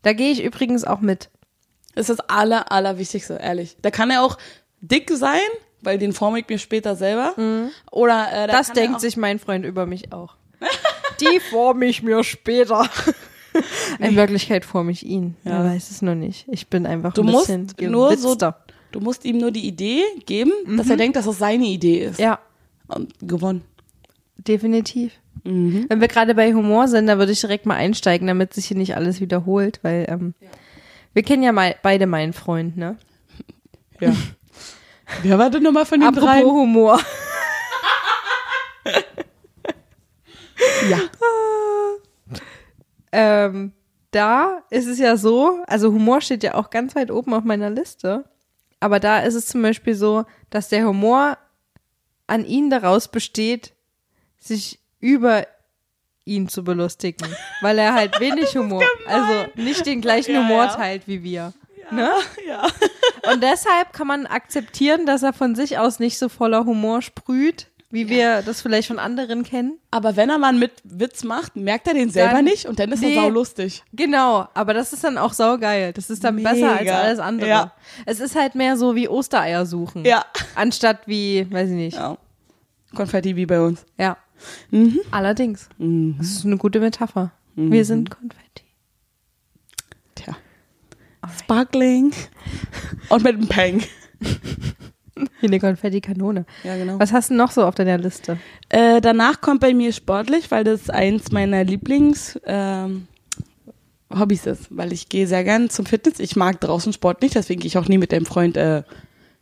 [0.00, 1.28] Da gehe ich übrigens auch mit.
[1.94, 3.76] Das ist das aller, allerwichtigste, ehrlich.
[3.82, 4.38] Da kann er auch
[4.80, 5.40] dick sein,
[5.82, 7.34] weil den forme ich mir später selber.
[7.90, 10.36] Oder äh, da Das denkt sich mein Freund über mich auch.
[11.20, 12.88] Die forme ich mir später.
[13.98, 15.36] In Wirklichkeit forme ich ihn.
[15.44, 15.58] Ja.
[15.58, 16.46] Er weiß es noch nicht.
[16.48, 18.58] Ich bin einfach Du ein musst bisschen nur so- gewitzter.
[18.92, 22.18] Du musst ihm nur die Idee geben, dass er denkt, dass es seine Idee ist.
[22.20, 22.38] Ja,
[22.88, 23.62] Und gewonnen.
[24.36, 25.12] definitiv.
[25.44, 28.76] Wenn wir gerade bei Humor sind, da würde ich direkt mal einsteigen, damit sich hier
[28.76, 30.34] nicht alles wiederholt, weil ähm,
[31.14, 32.96] wir kennen ja mal, beide meinen Freund, ne?
[33.98, 34.12] Ja.
[35.22, 36.42] Wer war denn nochmal von den Apropos drei?
[36.42, 37.00] Humor.
[40.88, 40.98] Ja.
[43.12, 43.72] Ähm,
[44.10, 47.70] da ist es ja so, also Humor steht ja auch ganz weit oben auf meiner
[47.70, 48.24] Liste.
[48.80, 51.38] Aber da ist es zum Beispiel so, dass der Humor
[52.26, 53.74] an ihn daraus besteht,
[54.38, 55.46] sich über
[56.24, 57.28] ihn zu belustigen,
[57.60, 60.74] weil er halt wenig Humor, also nicht den gleichen Ja, Humor ja.
[60.74, 61.52] teilt wie wir.
[61.90, 62.10] Ne?
[62.46, 62.66] Ja.
[63.30, 67.68] Und deshalb kann man akzeptieren, dass er von sich aus nicht so voller Humor sprüht,
[67.92, 69.78] wie wir das vielleicht von anderen kennen.
[69.92, 72.90] Aber wenn er mal mit Witz macht, merkt er den selber Dann- nicht und dann
[72.90, 73.14] ist Nee.
[73.14, 73.84] er saulustig.
[73.92, 75.92] Genau, aber das ist dann auch saugeil.
[75.92, 76.98] Das ist dann besser als Mega.
[77.00, 77.48] alles andere.
[77.48, 77.72] Ja.
[78.06, 80.04] Es ist halt mehr so wie Ostereier suchen.
[80.04, 80.24] Ja.
[80.56, 81.96] Anstatt wie, weiß ich nicht.
[81.96, 82.16] ja.
[82.94, 83.84] Konfetti wie bei uns.
[83.98, 84.16] Ja.
[84.70, 84.98] Mhm.
[85.10, 85.68] Allerdings.
[85.78, 87.30] Das ist eine gute Metapher.
[87.54, 88.64] Wir sind Konfetti.
[90.14, 90.34] Tja.
[91.38, 92.12] Sparkling.
[93.10, 93.82] Und mit einem Peng.
[95.40, 96.44] Wie eine Konfetti-Kanone.
[96.64, 96.98] Ja, genau.
[96.98, 98.38] Was hast du noch so auf deiner Liste?
[98.68, 103.06] Äh, danach kommt bei mir sportlich, weil das eins meiner Lieblings ähm,
[104.14, 106.18] Hobbys ist, weil ich gehe sehr gern zum Fitness.
[106.20, 108.82] Ich mag draußen Sport nicht, deswegen gehe ich auch nie mit dem Freund äh,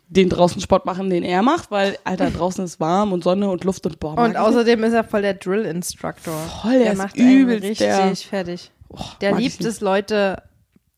[0.08, 3.64] den draußen Sport machen, den er macht, weil Alter draußen ist warm und Sonne und
[3.64, 4.16] Luft und boah.
[4.18, 6.34] Und außerdem ist er voll der Drill-Instructor.
[6.62, 8.70] Voll, der der macht übelst richtig der- fertig.
[8.92, 10.42] Och, Der liebt es, Leute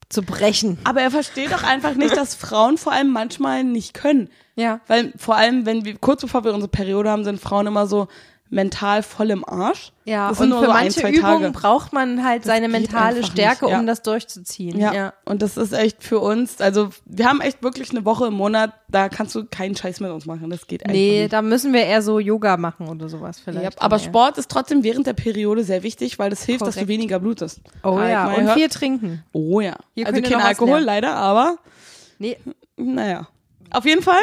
[0.09, 0.79] zu brechen.
[0.85, 4.29] Aber er versteht doch einfach nicht, dass Frauen vor allem manchmal nicht können.
[4.57, 4.81] Ja.
[4.87, 8.09] Weil vor allem, wenn wir kurz bevor wir unsere Periode haben, sind Frauen immer so
[8.51, 9.93] mental voll im Arsch.
[10.05, 13.25] Ja, das und für so ein, manche zwei Übungen braucht man halt seine geht mentale
[13.25, 13.79] Stärke, ja.
[13.79, 14.79] um das durchzuziehen.
[14.79, 15.15] Ja.
[15.25, 18.75] Und das ist echt für uns, also wir haben echt wirklich eine Woche im Monat,
[18.91, 20.51] da kannst du keinen Scheiß mit uns machen.
[20.51, 21.33] Das geht einfach Nee, nicht.
[21.33, 23.81] da müssen wir eher so Yoga machen oder sowas Ja, vielleicht.
[23.81, 24.11] aber dann eher.
[24.11, 26.89] Sport ist trotzdem während der Periode sehr wichtig, weil das hilft, dass du Korrekt.
[26.89, 27.63] weniger blutest.
[27.83, 29.25] Oh Halt ja, und hört- viel trinken.
[29.33, 29.77] Oh ja.
[29.95, 31.57] Hier also kein Alkohol leider, aber
[32.19, 32.37] Nee,
[32.77, 33.29] naja.
[33.73, 34.23] Auf jeden Fall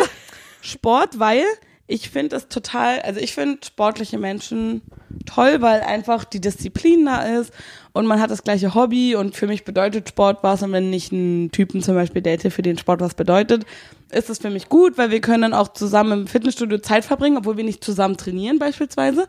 [0.61, 1.43] Sport, weil
[1.87, 4.81] ich finde es total, also ich finde sportliche Menschen
[5.25, 7.51] toll, weil einfach die Disziplin da ist
[7.93, 11.11] und man hat das gleiche Hobby und für mich bedeutet Sport was und wenn ich
[11.11, 13.65] einen Typen zum Beispiel date, für den Sport was bedeutet,
[14.11, 17.37] ist es für mich gut, weil wir können dann auch zusammen im Fitnessstudio Zeit verbringen,
[17.37, 19.27] obwohl wir nicht zusammen trainieren beispielsweise.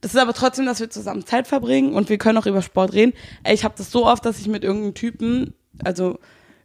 [0.00, 2.94] Das ist aber trotzdem, dass wir zusammen Zeit verbringen und wir können auch über Sport
[2.94, 3.12] reden.
[3.44, 6.18] Ey, ich habe das so oft, dass ich mit irgendeinem Typen, also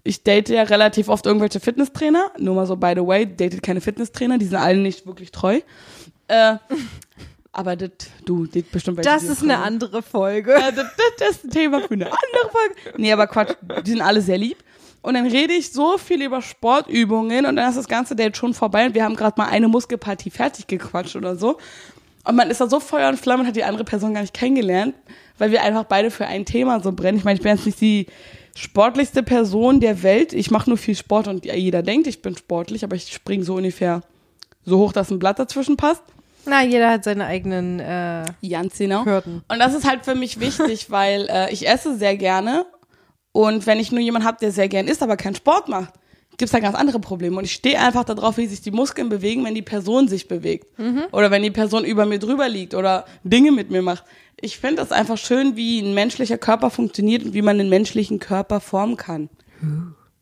[0.08, 2.32] ich date ja relativ oft irgendwelche Fitnesstrainer.
[2.38, 5.60] Nur mal so, by the way, datet keine Fitnesstrainer, die sind allen nicht wirklich treu.
[6.28, 6.56] Äh,
[7.52, 7.90] aber das,
[8.26, 10.52] du, das bestimmt das ist eine andere Folge.
[10.52, 10.86] Ja, das,
[11.20, 12.98] das ist ein Thema für eine andere Folge.
[12.98, 14.58] Nee, aber Quatsch, die sind alle sehr lieb.
[15.02, 18.54] Und dann rede ich so viel über Sportübungen und dann ist das ganze Date schon
[18.54, 21.58] vorbei und wir haben gerade mal eine Muskelpartie fertig gequatscht oder so.
[22.26, 24.34] Und man ist da so Feuer und Flamme und hat die andere Person gar nicht
[24.34, 24.96] kennengelernt,
[25.38, 27.18] weil wir einfach beide für ein Thema so brennen.
[27.18, 28.08] Ich meine, ich bin jetzt nicht die
[28.58, 30.34] sportlichste Person der Welt.
[30.34, 33.56] Ich mache nur viel Sport und jeder denkt, ich bin sportlich, aber ich springe so
[33.56, 34.02] ungefähr
[34.66, 36.04] so hoch, dass ein Blatt dazwischen passt.
[36.46, 39.06] Na, jeder hat seine eigenen äh, Ganz genau.
[39.06, 39.44] Hürden.
[39.48, 42.66] Und das ist halt für mich wichtig, weil äh, ich esse sehr gerne
[43.38, 45.94] und wenn ich nur jemanden habe, der sehr gern isst, aber keinen Sport macht,
[46.38, 47.38] gibt's da ganz andere Probleme.
[47.38, 50.68] Und ich stehe einfach darauf, wie sich die Muskeln bewegen, wenn die Person sich bewegt.
[51.12, 54.06] Oder wenn die Person über mir drüber liegt oder Dinge mit mir macht.
[54.40, 58.20] Ich finde das einfach schön, wie ein menschlicher Körper funktioniert und wie man den menschlichen
[58.20, 59.30] Körper formen kann.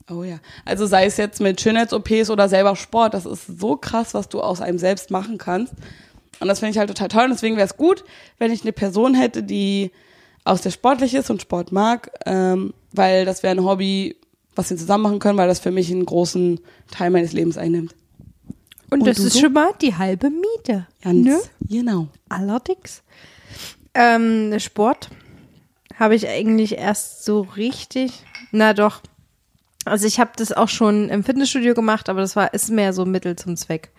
[0.10, 0.40] Oh ja.
[0.64, 4.40] Also sei es jetzt mit Schönheits-OPs oder selber Sport, das ist so krass, was du
[4.42, 5.74] aus einem selbst machen kannst.
[6.40, 7.24] Und das finde ich halt total toll.
[7.26, 8.04] Und deswegen wäre es gut,
[8.38, 9.92] wenn ich eine Person hätte, die
[10.44, 14.16] aus der sportlich ist und Sport mag, ähm, weil das wäre ein Hobby,
[14.56, 16.60] was wir zusammen machen können, weil das für mich einen großen
[16.92, 17.96] Teil meines Lebens einnimmt.
[18.92, 20.88] Und, Und das du ist schon mal die halbe Miete.
[21.02, 21.40] Ganz Ne?
[21.68, 22.08] genau.
[22.30, 23.02] Allerdings.
[23.96, 25.10] Ähm, Sport
[25.98, 29.02] habe ich eigentlich erst so richtig, na doch.
[29.86, 33.06] Also ich habe das auch schon im Fitnessstudio gemacht, aber das war ist mehr so
[33.06, 33.92] Mittel zum Zweck.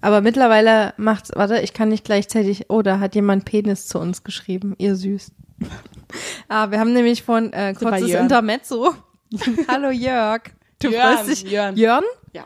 [0.00, 4.22] aber mittlerweile macht's, warte, ich kann nicht gleichzeitig, oh, da hat jemand Penis zu uns
[4.24, 5.32] geschrieben, ihr süß.
[6.48, 8.10] ah, wir haben nämlich von, äh, kurzes.
[8.10, 8.94] Intermezzo.
[9.68, 10.42] Hallo Jörg.
[10.82, 11.50] Du Jörn, freust dich.
[11.50, 11.76] Jörn.
[11.76, 12.04] Jörn?
[12.32, 12.44] Ja.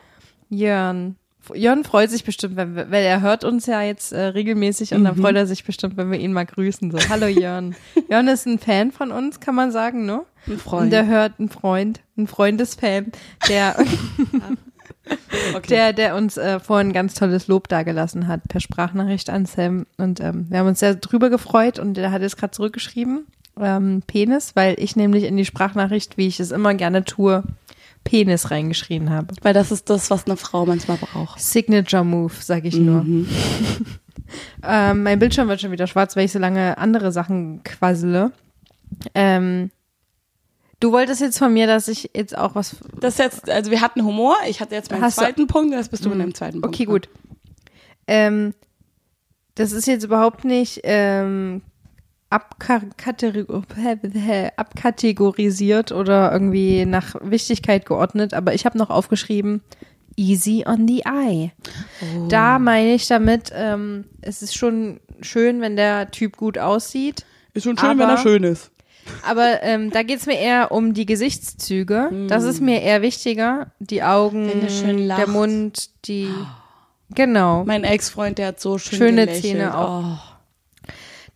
[0.49, 1.17] Jörn.
[1.55, 5.03] Jörn freut sich bestimmt, wenn wir, weil er hört uns ja jetzt äh, regelmäßig und
[5.03, 5.21] dann Mhm.
[5.21, 6.91] freut er sich bestimmt, wenn wir ihn mal grüßen.
[6.91, 7.75] So, hallo Jörn.
[8.09, 10.21] Jörn ist ein Fan von uns, kann man sagen, ne?
[10.47, 10.93] Ein Und Freund.
[10.93, 13.11] der hört ein Freund, ein Freundesfan,
[13.49, 13.75] der,
[15.55, 15.67] okay.
[15.69, 19.85] der, der uns äh, vorhin ganz tolles Lob dagelassen hat per Sprachnachricht an Sam.
[19.97, 23.25] Und ähm, wir haben uns sehr drüber gefreut und der hat jetzt gerade zurückgeschrieben,
[23.59, 27.43] ähm, Penis, weil ich nämlich in die Sprachnachricht, wie ich es immer gerne tue,
[28.09, 29.35] Penis reingeschrieben habe.
[29.43, 31.39] Weil das ist das, was eine Frau manchmal braucht.
[31.39, 33.05] Signature Move, sag ich nur.
[34.63, 38.31] ähm, mein Bildschirm wird schon wieder schwarz, weil ich so lange andere Sachen quassele.
[39.13, 39.69] Ähm,
[40.79, 42.77] du wolltest jetzt von mir, dass ich jetzt auch was.
[42.99, 45.71] Das ist jetzt, also wir hatten Humor, ich hatte jetzt meinen Hast du- zweiten Punkt,
[45.75, 46.75] jetzt bist du mit deinem zweiten Punkt.
[46.75, 47.09] Okay, gut.
[48.07, 48.55] Ähm,
[49.53, 51.61] das ist jetzt überhaupt nicht ähm,
[54.55, 59.61] abkategorisiert oder irgendwie nach Wichtigkeit geordnet, aber ich habe noch aufgeschrieben,
[60.15, 61.51] easy on the eye.
[62.29, 67.63] Da meine ich damit, ähm, es ist schon schön, wenn der Typ gut aussieht, Ist
[67.63, 68.71] schon schön, Aber- wenn er schön ist.
[69.27, 72.25] aber ähm, da geht's mir eher um die Gesichtszüge.
[72.27, 73.71] Das ist mir eher wichtiger.
[73.79, 76.29] Die Augen, er der Mund, die.
[77.15, 77.63] Genau.
[77.65, 79.41] Mein Ex-Freund, der hat so schön Schöne gelächelt.
[79.41, 80.03] Zähne auch.
[80.03, 80.17] Oh.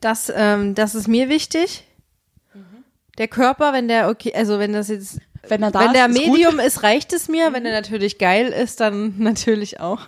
[0.04, 1.86] Das, ähm, das ist mir wichtig.
[3.18, 6.10] Der Körper, wenn der okay, also wenn das jetzt, Wenn er da wenn ist, der
[6.10, 6.34] ist gut.
[6.34, 7.54] Medium ist, reicht es mir.
[7.54, 10.02] Wenn er natürlich geil ist, dann natürlich auch.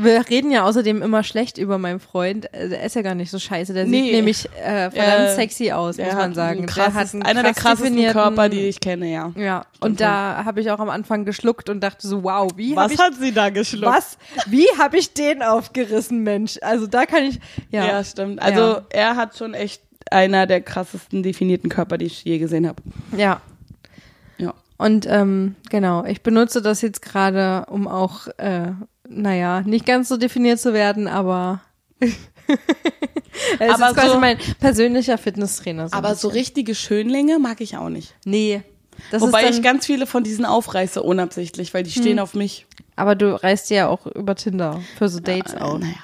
[0.00, 2.52] Wir reden ja außerdem immer schlecht über meinen Freund.
[2.54, 3.72] Also Er ist ja gar nicht so scheiße.
[3.74, 4.02] Der Nee.
[4.02, 6.58] sieht nämlich äh, verdammt Äh, sexy aus, Der muss man sagen.
[6.58, 9.32] einen der krasses, hat einen einer der krass krassesten Körper, die ich kenne, ja.
[9.36, 12.92] Ja, und da habe ich auch am Anfang geschluckt und dachte so, wow, wie habe
[12.92, 13.86] ich hat sie da geschluckt?
[13.96, 14.18] was?
[14.46, 16.58] Wie habe ich den aufgerissen, Mensch?
[16.62, 17.86] Also da kann ich ja.
[17.86, 18.40] Ja, stimmt.
[18.40, 18.82] Also Ja.
[18.90, 22.82] er hat schon echt einer der krassesten definierten Körper, die ich je gesehen habe.
[23.16, 23.40] Ja.
[24.38, 24.54] Ja.
[24.76, 28.70] Und ähm, genau, ich benutze das jetzt gerade, um auch, äh,
[29.08, 31.60] naja, nicht ganz so definiert zu werden, aber
[32.00, 35.88] es Aber ist quasi so- mein persönlicher Fitnesstrainer.
[35.88, 38.14] So Aber so richtige Schönlinge mag ich auch nicht.
[38.24, 38.62] nee.
[39.12, 42.66] Wobei dann, ich ganz viele von diesen aufreiße, unabsichtlich, weil die stehen auf mich.
[42.96, 45.78] aber du reist ja auch über Tinder für so Dates Äh, aus.
[45.80, 45.94] naja.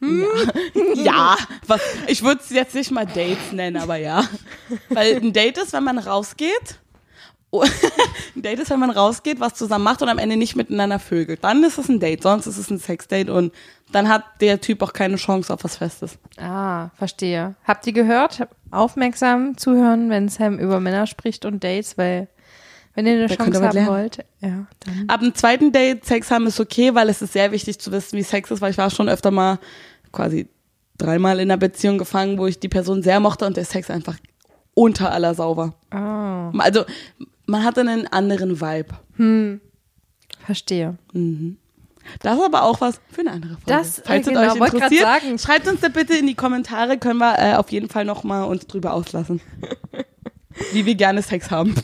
[0.00, 0.94] Ja.
[0.94, 4.24] ja, was, ich würde es jetzt nicht mal Dates nennen, aber ja.
[4.88, 6.78] Weil ein Date ist, wenn man rausgeht.
[7.54, 7.62] Oh,
[8.34, 11.44] ein Date ist, wenn man rausgeht, was zusammen macht und am Ende nicht miteinander vögelt.
[11.44, 13.52] Dann ist es ein Date, sonst ist es ein Sexdate und
[13.92, 16.18] dann hat der Typ auch keine Chance auf was Festes.
[16.38, 17.54] Ah, verstehe.
[17.64, 18.48] Habt ihr gehört?
[18.70, 22.28] Aufmerksam zuhören, wenn Sam über Männer spricht und Dates, weil
[22.94, 23.88] wenn ihr eine Da Chance haben lernen.
[23.90, 25.04] wollt, ja, dann.
[25.08, 28.16] Ab dem zweiten Date Sex haben ist okay, weil es ist sehr wichtig zu wissen,
[28.18, 29.58] wie Sex ist, weil ich war schon öfter mal
[30.10, 30.48] quasi
[30.96, 34.16] dreimal in einer Beziehung gefangen, wo ich die Person sehr mochte und der Sex einfach
[34.74, 35.74] unter aller Sau war.
[35.90, 36.84] Ah, Also
[37.46, 38.94] man hatte einen anderen Vibe.
[40.44, 40.96] verstehe.
[42.20, 43.66] Das ist aber auch was für eine andere Folge.
[43.66, 45.38] Das, äh, Falls es genau, euch wollte grad interessiert, sagen.
[45.38, 48.42] schreibt uns da bitte in die Kommentare, können wir äh, auf jeden Fall noch mal
[48.44, 49.40] uns drüber auslassen.
[50.72, 51.74] Wie wir gerne Sex haben.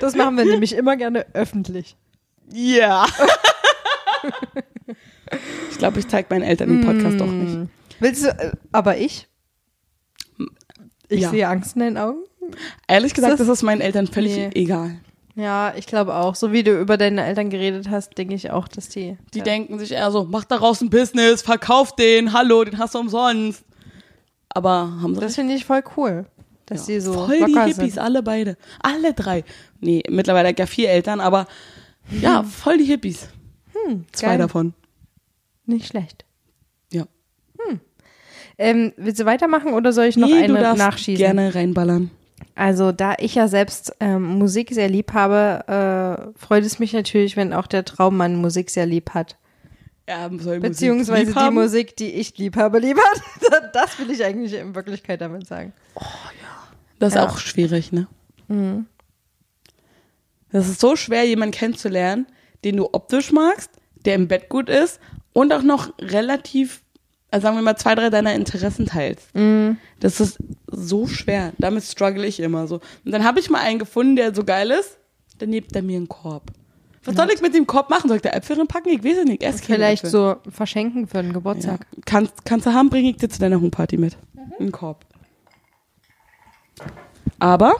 [0.00, 1.96] Das machen wir nämlich immer gerne öffentlich.
[2.52, 3.06] Ja.
[5.70, 7.44] ich glaube, ich zeige meinen Eltern den Podcast doch Mm.
[7.62, 7.70] nicht.
[8.00, 9.28] Willst du, äh, aber ich?
[11.08, 11.30] Ich Ja.
[11.30, 12.20] sehe Angst in deinen Augen.
[12.88, 14.50] Ehrlich gesagt, das- das ist meinen Eltern völlig Nee.
[14.54, 14.96] egal.
[15.36, 16.34] Ja, ich glaube auch.
[16.36, 19.16] So wie du über deine Eltern geredet hast, denke ich auch, dass die.
[19.34, 19.44] Die ja.
[19.44, 23.64] denken sich eher so, mach daraus ein Business, verkauf den, hallo, den hast du umsonst.
[24.48, 24.70] Aber
[25.02, 26.26] haben sie Das finde ich voll cool,
[26.66, 27.98] dass die so Voll die Hippies, sind.
[27.98, 28.56] alle beide.
[28.80, 29.42] Alle drei.
[29.80, 31.46] Nee, mittlerweile ja vier Eltern, aber
[32.20, 33.28] ja, voll die Hippies.
[34.12, 34.38] Zwei geil.
[34.38, 34.72] davon.
[35.66, 36.24] Nicht schlecht.
[36.92, 37.06] Ja.
[38.56, 41.16] Ähm, willst du weitermachen oder soll ich noch nee, du eine darfst nachschießen?
[41.18, 42.10] gerne reinballern.
[42.54, 47.36] Also da ich ja selbst ähm, Musik sehr lieb habe, äh, freut es mich natürlich,
[47.36, 49.36] wenn auch der Traummann Musik sehr lieb hat.
[50.08, 51.54] Ja, Beziehungsweise die haben.
[51.54, 53.22] Musik, die ich lieb habe, lieb hat.
[53.72, 55.72] Das will ich eigentlich in Wirklichkeit damit sagen.
[56.98, 57.26] Das ist Ja.
[57.26, 58.06] auch schwierig, ne?
[60.52, 62.26] Das ist so schwer, jemanden kennenzulernen,
[62.64, 63.70] den du optisch magst,
[64.04, 65.00] der im Bett gut ist
[65.32, 66.82] und auch noch relativ,
[67.34, 69.28] also sagen wir mal, zwei, drei deiner Interessen teilst.
[69.98, 70.38] Das ist
[70.70, 71.52] so schwer.
[71.58, 72.76] Damit struggle ich immer so.
[73.04, 74.98] Und dann habe ich mal einen gefunden, der so geil ist,
[75.38, 76.52] dann gibt er mir einen Korb.
[77.04, 78.06] Was soll ich mit dem Korb machen?
[78.06, 78.88] Soll ich da Äpfel packen?
[78.90, 79.42] Ich weiß es nicht.
[79.42, 81.34] Erst Vielleicht so verschenken für einen Ja.
[81.34, 81.86] Geburtstag.
[82.06, 84.16] Kannst, kannst du haben, bringe ich dir zu deiner Homeparty mit.
[84.60, 85.04] Einen Korb.
[87.40, 87.74] Aber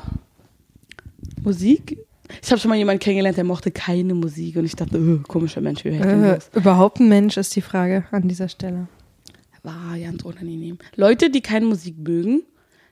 [1.44, 1.96] Musik
[2.42, 5.60] Ich habe schon mal jemanden kennengelernt, der mochte keine Musik und ich dachte, öh, komischer
[5.60, 8.88] Mensch, wie Äh, überhaupt ein Mensch ist die Frage an dieser Stelle.
[9.64, 10.78] War ganz unangenehm.
[10.94, 12.44] Leute, die keine Musik mögen,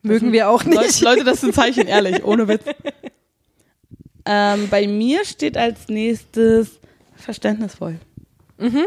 [0.03, 1.01] Mögen wir auch nicht.
[1.01, 2.65] Leute, Leute, das ist ein Zeichen, ehrlich, ohne Witz.
[4.25, 6.79] Ähm, bei mir steht als nächstes
[7.17, 7.99] verständnisvoll.
[8.57, 8.85] Mhm.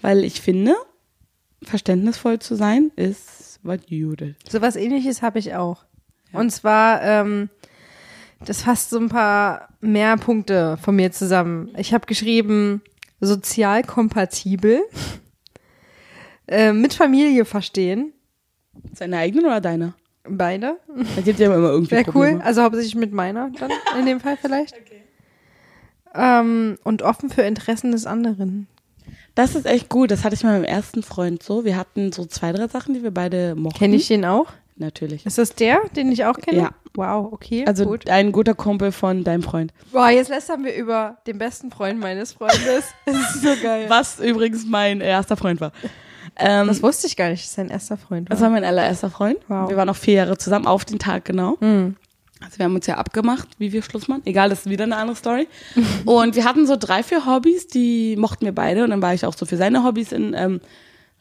[0.00, 0.76] Weil ich finde,
[1.64, 4.36] verständnisvoll zu sein ist was Judel.
[4.48, 5.84] So was ähnliches habe ich auch.
[6.32, 7.50] Und zwar, ähm,
[8.46, 11.72] das fasst so ein paar mehr Punkte von mir zusammen.
[11.76, 12.82] Ich habe geschrieben,
[13.20, 14.82] sozial kompatibel,
[16.52, 18.12] äh, mit Familie verstehen,
[18.94, 19.94] Seine eigenen oder deine?
[20.28, 20.78] beide.
[21.16, 22.40] Da gibt ja immer irgendwie Wäre cool.
[22.44, 24.74] Also hauptsächlich mit meiner dann in dem Fall vielleicht.
[26.14, 28.68] Ähm, und offen für Interessen des anderen.
[29.34, 30.10] Das ist echt gut.
[30.10, 31.64] Das hatte ich mal mit meinem ersten Freund so.
[31.64, 33.78] Wir hatten so zwei, drei Sachen, die wir beide mochten.
[33.78, 34.46] Kenne ich den auch?
[34.76, 35.24] Natürlich.
[35.26, 36.58] Ist das der, den ich auch kenne?
[36.58, 36.70] Ja.
[36.94, 37.64] Wow, okay.
[37.66, 38.08] Also gut.
[38.08, 39.72] ein guter Kumpel von deinem Freund.
[39.92, 42.84] Boah, jetzt lästern wir über den besten Freund meines Freundes.
[43.06, 43.86] Das ist so geil.
[43.88, 45.72] Was übrigens mein erster Freund war.
[46.36, 48.34] Ähm, Das wusste ich gar nicht, dass sein erster Freund war.
[48.34, 49.38] das war mein allererster Freund.
[49.48, 49.68] Wow.
[49.68, 51.56] Wir waren noch vier Jahre zusammen, auf den Tag genau.
[51.60, 51.96] Hm.
[52.40, 54.22] Also wir haben uns ja abgemacht, wie wir Schluss machen.
[54.24, 55.46] Egal, das ist wieder eine andere Story.
[56.04, 58.82] Und wir hatten so drei, vier Hobbys, die mochten wir beide.
[58.84, 60.60] Und dann war ich auch so für seine Hobbys in, ähm,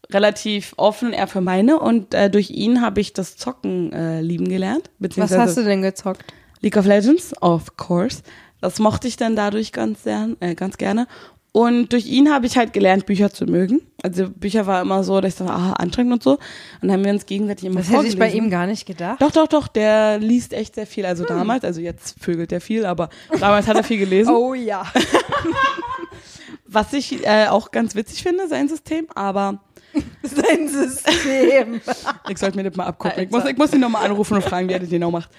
[0.10, 1.80] relativ offen er für meine.
[1.80, 4.90] Und äh, durch ihn habe ich das Zocken äh, lieben gelernt.
[5.00, 6.24] Was hast du denn gezockt?
[6.62, 8.22] League of Legends, of course.
[8.60, 11.08] Das mochte ich dann dadurch ganz, sehr, äh, ganz gerne.
[11.54, 13.82] Und durch ihn habe ich halt gelernt, Bücher zu mögen.
[14.02, 16.32] Also Bücher war immer so, dass ich dachte, ah, anstrengend und so.
[16.32, 16.40] Und
[16.82, 18.46] dann haben wir uns gegenseitig immer Das hätte ich bei vorgelesen.
[18.46, 19.22] ihm gar nicht gedacht.
[19.22, 21.04] Doch, doch, doch, der liest echt sehr viel.
[21.04, 21.10] Hm.
[21.10, 24.34] Also damals, also jetzt vögelt er viel, aber damals hat er viel gelesen.
[24.36, 24.86] Oh ja.
[26.68, 29.60] Was ich äh, auch ganz witzig finde, sein System, aber
[30.24, 31.82] Sein System.
[32.30, 33.24] ich sollte mir das mal abgucken.
[33.24, 35.30] Ich muss, ich muss ihn nochmal anrufen und fragen, wie er das genau macht.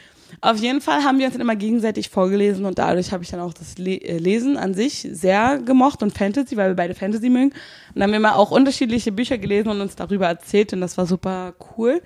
[0.44, 3.38] Auf jeden Fall haben wir uns dann immer gegenseitig vorgelesen und dadurch habe ich dann
[3.38, 7.30] auch das Le äh, Lesen an sich sehr gemocht und Fantasy, weil wir beide Fantasy
[7.30, 7.50] mögen.
[7.52, 7.54] Und
[7.94, 11.06] dann haben wir mal auch unterschiedliche Bücher gelesen und uns darüber erzählt und das war
[11.06, 12.02] super cool.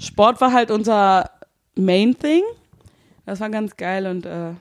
[0.00, 1.30] Sport war halt unser
[1.76, 2.42] Main Thing.
[3.26, 4.52] Das war ganz geil und äh,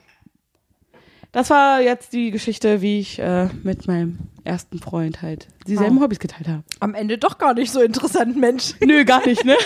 [1.31, 6.03] das war jetzt die Geschichte, wie ich äh, mit meinem ersten Freund halt dieselben Wow.
[6.03, 6.63] Hobbys geteilt habe.
[6.81, 8.73] Am Ende doch gar nicht so interessant, Mensch.
[8.85, 9.55] Nö, gar nicht, ne?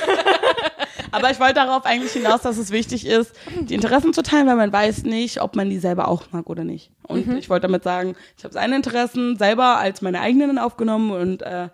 [1.17, 4.55] Aber ich wollte darauf eigentlich hinaus, dass es wichtig ist, die Interessen zu teilen, weil
[4.55, 6.91] man weiß nicht, ob man die selber auch mag oder nicht.
[7.03, 11.41] Und ich wollte damit sagen, ich habe seine Interessen selber als meine eigenen aufgenommen und
[11.41, 11.69] äh,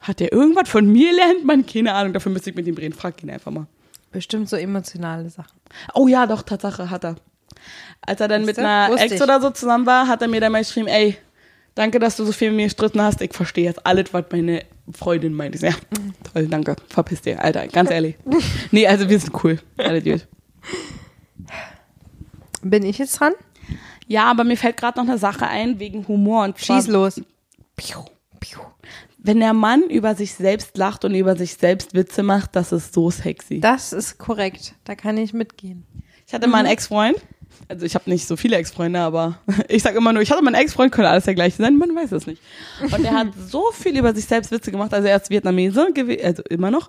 [0.00, 1.44] hat der irgendwas von mir lernt?
[1.44, 2.94] Man, keine Ahnung, dafür müsste ich mit ihm reden.
[2.94, 3.66] Frag ihn einfach mal.
[4.12, 5.58] Bestimmt so emotionale Sachen.
[5.94, 7.16] Oh ja, doch, Tatsache, hat er.
[8.00, 8.68] Als er dann mit Siehste?
[8.68, 9.22] einer Wusste Ex ich.
[9.22, 11.16] oder so zusammen war, hat er mir dann mal geschrieben, ey,
[11.74, 13.20] danke, dass du so viel mit mir gestritten hast.
[13.20, 15.54] Ich verstehe jetzt alles, was meine Freundin meint.
[15.54, 15.72] Ich Ja,
[16.32, 16.76] toll, danke.
[16.88, 18.16] Verpiss dir, Alter, ganz ehrlich.
[18.70, 19.58] nee, also wir sind cool.
[19.76, 20.26] Alle gut.
[22.62, 23.32] Bin ich jetzt dran?
[24.06, 26.44] Ja, aber mir fällt gerade noch eine Sache ein, wegen Humor.
[26.44, 27.20] Und zwar, Schieß los.
[27.76, 28.00] Piu,
[28.40, 28.60] piu.
[29.18, 32.94] Wenn der Mann über sich selbst lacht und über sich selbst Witze macht, das ist
[32.94, 33.60] so sexy.
[33.60, 34.74] Das ist korrekt.
[34.84, 35.84] Da kann ich mitgehen.
[36.26, 37.16] Ich hatte mal einen Ex-Freund.
[37.68, 40.54] Also ich habe nicht so viele Ex-Freunde, aber ich sag immer nur, ich hatte mal
[40.54, 42.42] einen Ex-Freund, könnte alles der gleiche sein, man weiß es nicht.
[42.80, 45.86] Und er hat so viel über sich selbst Witze gemacht, also er ist Vietnamese,
[46.24, 46.88] also immer noch.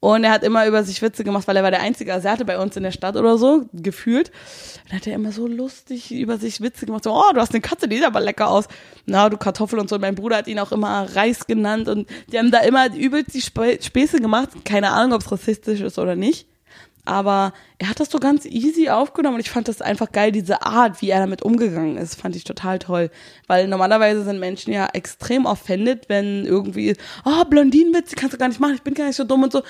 [0.00, 2.58] Und er hat immer über sich Witze gemacht, weil er war der einzige Asiate bei
[2.58, 4.30] uns in der Stadt oder so, gefühlt.
[4.88, 7.60] Dann hat er immer so lustig über sich Witze gemacht, so, oh, du hast eine
[7.60, 8.66] Katze, die sieht aber lecker aus.
[9.06, 9.96] Na, du Kartoffel und so.
[9.96, 13.34] Und mein Bruder hat ihn auch immer Reis genannt und die haben da immer übelst
[13.34, 14.50] die Sp Späße gemacht.
[14.64, 16.46] Keine Ahnung, ob es rassistisch ist oder nicht.
[17.08, 20.60] Aber er hat das so ganz easy aufgenommen und ich fand das einfach geil, diese
[20.60, 23.10] Art, wie er damit umgegangen ist, fand ich total toll.
[23.46, 26.94] Weil normalerweise sind Menschen ja extrem offended, wenn irgendwie,
[27.24, 29.52] oh, Blondinenwitz, die kannst du gar nicht machen, ich bin gar nicht so dumm und
[29.52, 29.62] so.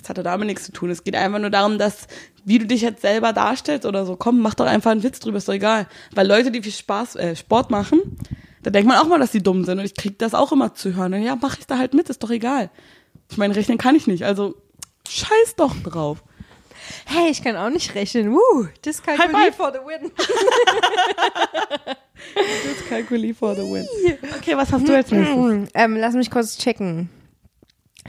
[0.00, 0.88] Das hat damit nichts zu tun.
[0.88, 2.06] Es geht einfach nur darum, dass,
[2.46, 5.36] wie du dich jetzt selber darstellst oder so, komm, mach doch einfach einen Witz drüber,
[5.36, 5.86] ist doch egal.
[6.14, 8.16] Weil Leute, die viel Spaß, äh, Sport machen,
[8.62, 10.72] da denkt man auch mal, dass die dumm sind und ich krieg das auch immer
[10.72, 11.12] zu hören.
[11.12, 12.70] Und ja, mach ich da halt mit, ist doch egal.
[13.30, 14.54] Ich meine, rechnen kann ich nicht, also
[15.06, 16.24] scheiß doch drauf.
[17.12, 18.32] Hey, ich kann auch nicht rechnen.
[18.32, 20.10] Woo, Dyskalkulie for the win.
[22.64, 23.86] Dyskalkulie for the win.
[24.38, 25.26] Okay, was hast du nächstes?
[25.74, 27.10] ähm, lass mich kurz checken.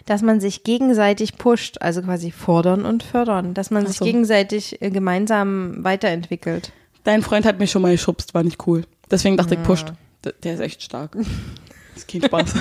[0.05, 3.53] Dass man sich gegenseitig pusht, also quasi fordern und fördern.
[3.53, 4.05] Dass man Ach sich so.
[4.05, 6.71] gegenseitig äh, gemeinsam weiterentwickelt.
[7.03, 8.85] Dein Freund hat mich schon mal geschubst, war nicht cool.
[9.09, 9.91] Deswegen dachte ich, pusht.
[10.23, 11.15] D- Der ist echt stark.
[11.95, 12.53] ist kein Spaß.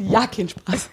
[0.00, 0.90] ja, kein Spaß.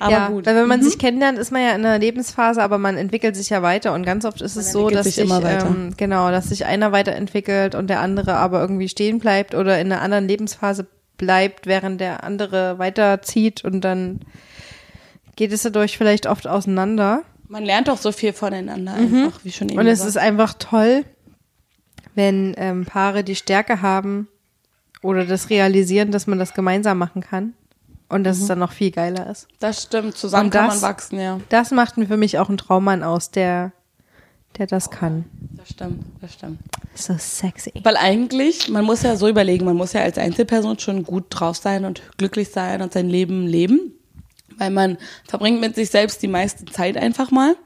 [0.00, 0.46] Aber ja, gut.
[0.46, 0.84] weil wenn man Mhm.
[0.84, 4.04] sich kennenlernt, ist man ja in einer Lebensphase, aber man entwickelt sich ja weiter und
[4.04, 7.74] ganz oft ist Man es so, dass sich sich, ähm, genau, dass sich einer weiterentwickelt
[7.74, 12.24] und der andere aber irgendwie stehen bleibt oder in einer anderen Lebensphase bleibt, während der
[12.24, 14.20] andere weiterzieht und dann
[15.36, 17.22] geht es dadurch vielleicht oft auseinander.
[17.48, 20.08] Man lernt doch so viel voneinander einfach, wie schon eben Und es gesagt.
[20.10, 21.04] ist einfach toll,
[22.16, 24.28] wenn ähm, Paare die Stärke haben
[25.02, 27.52] oder das realisieren, dass man das gemeinsam machen kann
[28.14, 29.48] und dass es dann noch viel geiler ist.
[29.58, 31.40] Das stimmt, zusammen Und kann das- man wachsen, ja.
[31.48, 33.72] Das macht für mich auch einen Traummann aus, der,
[34.56, 35.24] der das kann.
[35.56, 36.58] Das stimmt, das stimmt.
[36.94, 37.72] So sexy.
[37.82, 41.56] Weil eigentlich, man muss ja so überlegen, man muss ja als Einzelperson schon gut drauf
[41.56, 43.92] sein und glücklich sein und sein Leben leben.
[44.58, 44.96] Weil man
[45.26, 47.56] verbringt mit sich selbst die meiste Zeit einfach mal.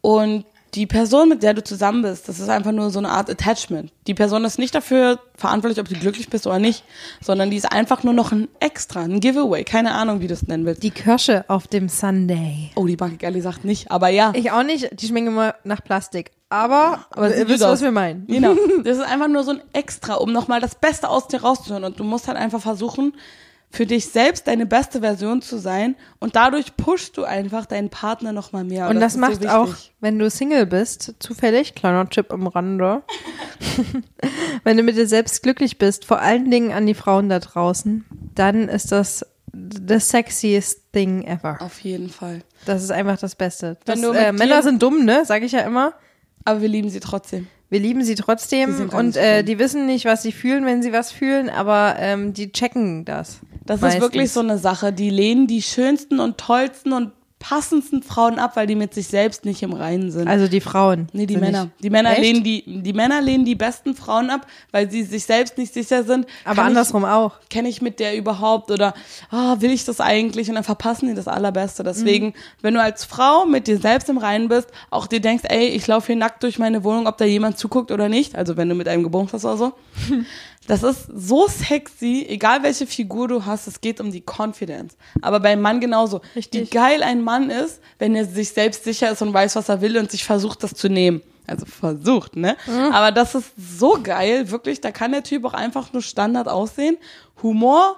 [0.00, 3.28] Und die Person, mit der du zusammen bist, das ist einfach nur so eine Art
[3.28, 3.92] Attachment.
[4.06, 6.84] Die Person ist nicht dafür verantwortlich, ob du glücklich bist oder nicht,
[7.20, 9.64] sondern die ist einfach nur noch ein Extra, ein Giveaway.
[9.64, 10.82] Keine Ahnung, wie du es nennen willst.
[10.82, 12.70] Die Kirsche auf dem Sunday.
[12.74, 14.32] oh, die mag ich ehrlich gesagt nicht, aber ja.
[14.34, 16.30] Ich auch nicht, die schmecken immer nach Plastik.
[16.48, 18.26] Aber, aber ihr wisst, was wir meinen.
[18.26, 18.54] Genau.
[18.84, 21.84] Das ist einfach nur so ein Extra, um nochmal das Beste aus dir rauszuhören.
[21.84, 23.14] Und du musst halt einfach versuchen,
[23.72, 25.96] für dich selbst deine beste Version zu sein.
[26.20, 28.88] Und dadurch pushst du einfach deinen Partner nochmal mehr.
[28.88, 33.02] Und das, ist macht so auch, wenn du Single bist, zufällig, kleiner Tipp am Rande,
[34.64, 38.04] wenn du mit dir selbst glücklich bist, vor allen Dingen an die Frauen da draußen,
[38.34, 41.56] dann ist das the sexiest thing ever.
[41.60, 42.42] Auf jeden Fall.
[42.66, 43.78] Das ist einfach das Beste.
[43.86, 45.24] Das, äh, Männer sind dumm, ne?
[45.24, 45.94] Sag ich ja immer.
[46.44, 47.48] Aber wir lieben sie trotzdem.
[47.70, 51.10] Wir lieben sie trotzdem und äh, die wissen nicht, was sie fühlen, wenn sie was
[51.10, 53.40] fühlen, aber ähm, die checken das.
[53.66, 54.02] Das meistens.
[54.04, 54.92] ist wirklich so eine Sache.
[54.92, 59.44] Die lehnen die schönsten und tollsten und passendsten Frauen ab, weil die mit sich selbst
[59.44, 60.28] nicht im Reinen sind.
[60.28, 61.08] Also die Frauen.
[61.12, 61.70] Nee, die Männer.
[61.82, 62.20] Die Männer Echt?
[62.20, 66.04] lehnen die, die Männer lehnen die besten Frauen ab, weil sie sich selbst nicht sicher
[66.04, 66.26] sind.
[66.44, 67.40] Aber Kann andersrum auch.
[67.42, 68.94] Ich, kenne ich mit der überhaupt oder
[69.32, 70.50] ah, will ich das eigentlich?
[70.50, 71.82] Und dann verpassen die das Allerbeste.
[71.82, 72.32] Deswegen, Mhm.
[72.60, 75.84] wenn du als Frau mit dir selbst im Reinen bist, auch dir denkst, ey, ich
[75.88, 78.36] laufe hier nackt durch meine Wohnung, ob da jemand zuguckt oder nicht.
[78.36, 79.72] Also wenn du mit einem Gebumst hast oder so.
[80.68, 84.96] Das ist so sexy, egal welche Figur du hast, es geht um die Confidence.
[85.20, 86.20] Aber beim Mann genauso.
[86.36, 86.60] Richtig.
[86.70, 89.80] Wie geil ein Mann ist, wenn er sich selbst sicher ist und weiß, was er
[89.80, 91.20] will und sich versucht, das zu nehmen.
[91.48, 92.56] Also versucht, ne?
[92.92, 94.80] Aber das ist so geil, wirklich.
[94.80, 96.96] Da kann der Typ auch einfach nur Standard aussehen.
[97.42, 97.96] Humor,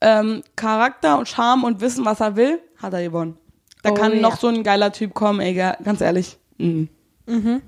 [0.00, 3.36] ähm, Charakter und Charme und Wissen, was er will, hat er gewonnen.
[3.82, 4.20] Da Oh, kann ja.
[4.20, 6.38] noch so ein geiler Typ kommen, ey, ga- ganz ehrlich.
[6.56, 6.88] Mhm.
[7.26, 7.60] Mhm.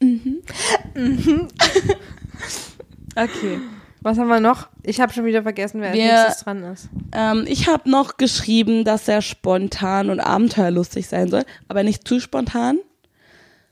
[3.16, 3.58] okay.
[4.02, 4.68] Was haben wir noch?
[4.82, 6.88] Ich habe schon wieder vergessen, wer als Wir- nächstes dran ist.
[7.12, 12.18] Ähm, ich habe noch geschrieben, dass er spontan und abenteuerlustig sein soll, aber nicht zu
[12.18, 12.78] spontan,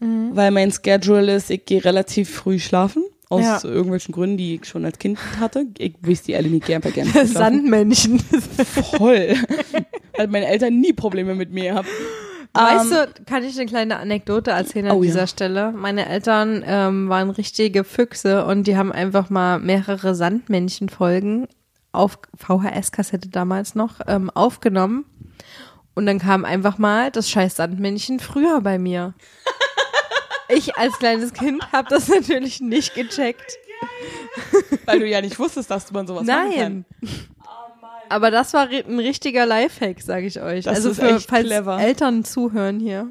[0.00, 0.30] Mhm.
[0.36, 3.04] weil mein Schedule ist, ich gehe relativ früh schlafen.
[3.30, 3.60] Aus Ja.
[3.64, 5.66] irgendwelchen Gründen, die ich schon als Kind hatte.
[5.76, 7.12] Ich weiß die alle nicht gern vergessen.
[7.26, 8.18] Sandmännchen.
[8.20, 9.34] Voll.
[10.16, 11.86] Weil meine Eltern nie Probleme mit mir haben.
[12.54, 15.06] Weißt du, kann ich eine kleine Anekdote erzählen an Ähm, Oh, ja.
[15.10, 15.72] dieser Stelle?
[15.72, 21.46] Meine Eltern ähm, waren richtige Füchse und die haben einfach mal mehrere Sandmännchen-Folgen
[21.92, 25.04] auf VHS-Kassette damals noch ähm, aufgenommen.
[25.94, 29.14] Und dann kam einfach mal das scheiß Sandmännchen früher bei mir.
[30.50, 33.58] Ich als kleines Kind habe das natürlich nicht gecheckt.
[34.86, 36.84] Weil du ja nicht wusstest, dass man sowas machen kann.
[37.02, 37.24] Nein.
[38.08, 40.64] Aber das war ein richtiger Lifehack, sage ich euch.
[40.64, 41.80] Das also ist für, echt falls clever.
[41.80, 43.08] Eltern zuhören hier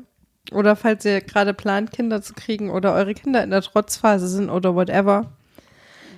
[0.52, 4.50] oder falls ihr gerade plant, Kinder zu kriegen oder eure Kinder in der Trotzphase sind
[4.50, 5.32] oder whatever.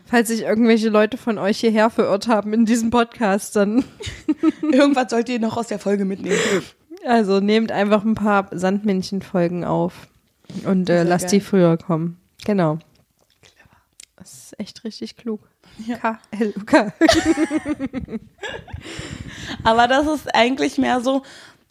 [0.06, 3.84] Falls sich irgendwelche Leute von euch hierher verirrt haben in diesem Podcast, dann
[4.72, 6.38] Irgendwas sollt ihr noch aus der Folge mitnehmen.
[7.06, 10.08] also nehmt einfach ein paar Sandmännchen-Folgen auf
[10.66, 11.40] und äh, lasst geil.
[11.40, 12.18] die früher kommen.
[12.46, 12.80] Genau.
[14.16, 15.42] Das ist echt richtig klug.
[15.86, 15.96] Ja.
[15.98, 16.94] K-L-U-K.
[19.64, 21.24] Aber das ist eigentlich mehr so,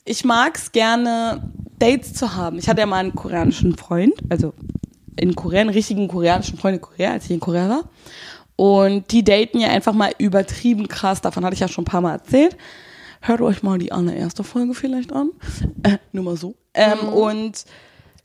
[0.04, 1.42] ich mag's gerne,
[1.78, 2.58] Dates zu haben.
[2.58, 4.52] Ich hatte ja mal einen koreanischen Freund, also
[5.16, 7.84] in Korea, einen richtigen koreanischen Freund in Korea, als ich in Korea war.
[8.56, 11.20] Und die daten ja einfach mal übertrieben krass.
[11.20, 12.56] Davon hatte ich ja schon ein paar Mal erzählt.
[13.20, 15.30] Hört euch mal die allererste Folge vielleicht an.
[15.84, 16.54] Äh, nur mal so.
[16.74, 17.08] Ähm, Mhm.
[17.12, 17.64] Und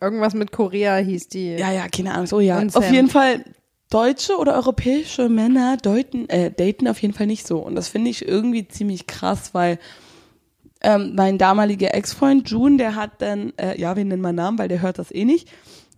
[0.02, 1.52] Irgendwas mit Korea hieß die.
[1.52, 2.28] ja, ja, keine Ahnung.
[2.28, 2.62] So, ja.
[2.74, 3.46] Auf jeden Fall
[3.94, 7.60] deutsche oder europäische Männer deuten, äh, daten auf jeden Fall nicht so.
[7.60, 9.80] Und das finde ich irgendwie ziemlich krass, weil
[10.82, 14.68] ähm, mein damaliger Ex-Freund June, der hat dann, äh, ja, wir nennen mal Namen, weil
[14.68, 15.48] der hört das eh nicht.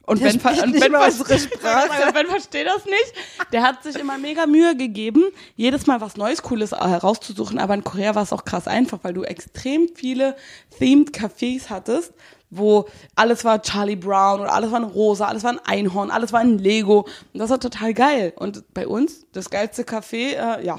[0.08, 1.89] Und Der Ben, spricht und nicht ver- unsere Sprache.
[2.28, 3.14] versteht das nicht.
[3.52, 5.24] Der hat sich immer mega Mühe gegeben,
[5.56, 7.58] jedes Mal was Neues, Cooles äh, herauszusuchen.
[7.58, 10.36] Aber in Korea war es auch krass einfach, weil du extrem viele
[10.78, 12.14] themed Cafés hattest,
[12.58, 16.34] wo alles war Charlie Brown oder alles war ein Rosa, alles war ein Einhorn, alles
[16.34, 17.08] war ein Lego.
[17.34, 18.34] Und das war total geil.
[18.36, 20.78] Und bei uns, das geilste Café, äh, ja,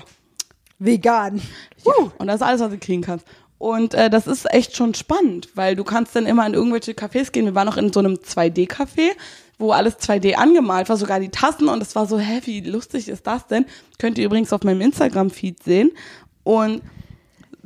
[0.79, 1.41] Vegan.
[1.85, 1.93] ja.
[2.19, 3.27] Und das ist alles, was du kriegen kannst.
[3.59, 7.33] Und äh, das ist echt schon spannend, weil du kannst dann immer in irgendwelche Cafés
[7.33, 7.47] gehen.
[7.47, 9.13] Wir waren noch in so einem 2D-Café,
[9.59, 11.69] wo alles 2D angemalt war, sogar die Tassen.
[11.69, 13.65] Und es war so, hä, wie lustig ist das denn?
[13.99, 15.93] Könnt ihr übrigens auf meinem Instagram-Feed sehen.
[16.45, 16.83] Und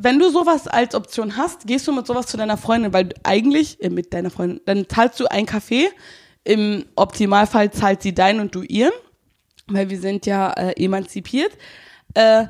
[0.03, 3.14] wenn du sowas als Option hast, gehst du mit sowas zu deiner Freundin, weil du
[3.22, 5.86] eigentlich, äh, mit deiner Freundin, dann zahlst du ein Café
[6.42, 8.92] Im Optimalfall zahlt sie deinen und du ihren,
[9.66, 11.53] weil wir sind ja äh, emanzipiert.
[12.14, 12.46] Äh,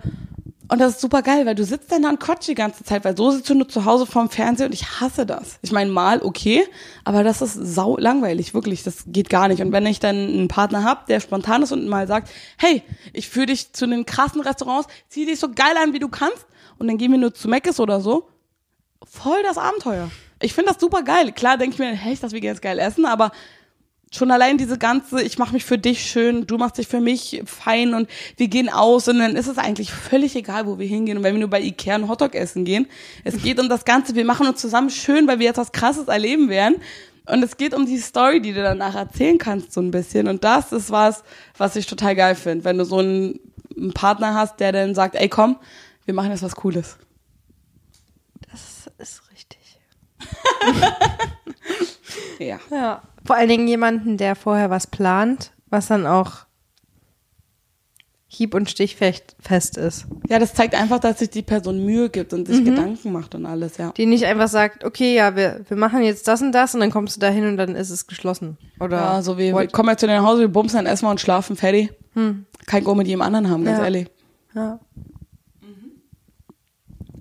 [0.69, 3.05] und das ist super geil, weil du sitzt dann da und quatsch die ganze Zeit,
[3.05, 5.59] weil so sitzt du nur zu Hause vorm Fernseher und ich hasse das.
[5.63, 6.65] Ich meine, mal okay,
[7.03, 9.61] aber das ist sau langweilig, wirklich, das geht gar nicht.
[9.61, 13.29] Und wenn ich dann einen Partner hab, der spontan ist und mal sagt, hey, ich
[13.29, 16.47] führe dich zu den krassen Restaurants, zieh dich so geil an, wie du kannst
[16.81, 18.29] und dann gehen wir nur zu Meckes oder so,
[19.05, 20.11] voll das Abenteuer.
[20.43, 21.33] Ich finde das super geil.
[21.33, 23.33] Klar denke ich mir, hey, ich das wir jetzt geil essen, aber
[24.13, 27.43] schon allein diese ganze, ich mache mich für dich schön, du machst dich für mich
[27.45, 28.09] fein und
[28.39, 31.35] wir gehen aus und dann ist es eigentlich völlig egal, wo wir hingehen und wenn
[31.35, 32.89] wir nur bei Ikea einen Hotdog essen gehen.
[33.23, 36.09] Es geht um das Ganze, wir machen uns zusammen schön, weil wir jetzt was Krasses
[36.09, 36.77] erleben werden.
[37.27, 40.27] Und es geht um die Story, die du danach erzählen kannst, so ein bisschen.
[40.27, 41.23] Und das ist was,
[41.57, 43.39] was ich total geil finde, wenn du so einen,
[43.77, 45.57] einen Partner hast, der dann sagt, ey komm,
[46.05, 46.97] wir machen jetzt was Cooles.
[48.51, 49.59] Das ist richtig.
[52.39, 52.59] Ja.
[52.71, 53.03] Ja.
[53.27, 56.47] Vor allen Dingen jemanden, der vorher was plant, was dann auch
[58.27, 60.07] hieb- und stichfest ist.
[60.29, 63.45] Ja, das zeigt einfach, dass sich die Person Mühe gibt und sich Gedanken macht und
[63.45, 63.93] alles, ja.
[63.93, 66.91] Die nicht einfach sagt, okay, ja, wir, wir machen jetzt das und das und dann
[66.91, 68.57] kommst du dahin und dann ist es geschlossen.
[68.79, 71.05] Oder Ja, so wie, wir kommen jetzt zu dir nach Hause, wir bumsen, dann essen
[71.07, 71.93] wir und schlafen, fertig.
[72.67, 73.85] Kein Go mit jedem anderen haben, ganz Ja.
[73.85, 74.09] ehrlich.
[74.55, 74.81] Ja.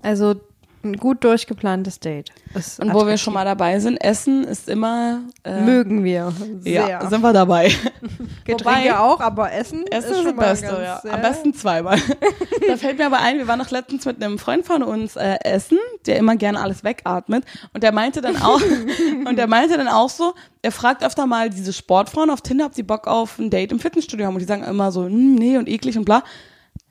[0.02, 0.36] Also
[0.82, 2.30] ein gut durchgeplantes Date.
[2.54, 6.88] Ist Und wo wir schon mal dabei sind, Essen ist immer, äh, mögen wir sehr.
[6.88, 7.68] ja, sind wir dabei.
[8.44, 11.02] Getränke Wobei- auch, aber Essen, Essen ist ist das Beste, ja.
[11.12, 11.98] Am besten zweimal.
[12.68, 15.36] da fällt mir aber ein, wir waren noch letztens mit einem Freund von uns äh,
[15.44, 17.44] essen, der immer gerne alles wegatmet.
[17.74, 18.60] Und der meinte dann auch,
[19.26, 20.32] und der meinte dann auch so,
[20.62, 23.80] er fragt öfter mal diese Sportfrauen auf Tinder, ob sie Bock auf ein Date im
[23.80, 24.34] Fitnessstudio haben.
[24.34, 26.24] Und die sagen immer so, hm, nee und eklig und bla.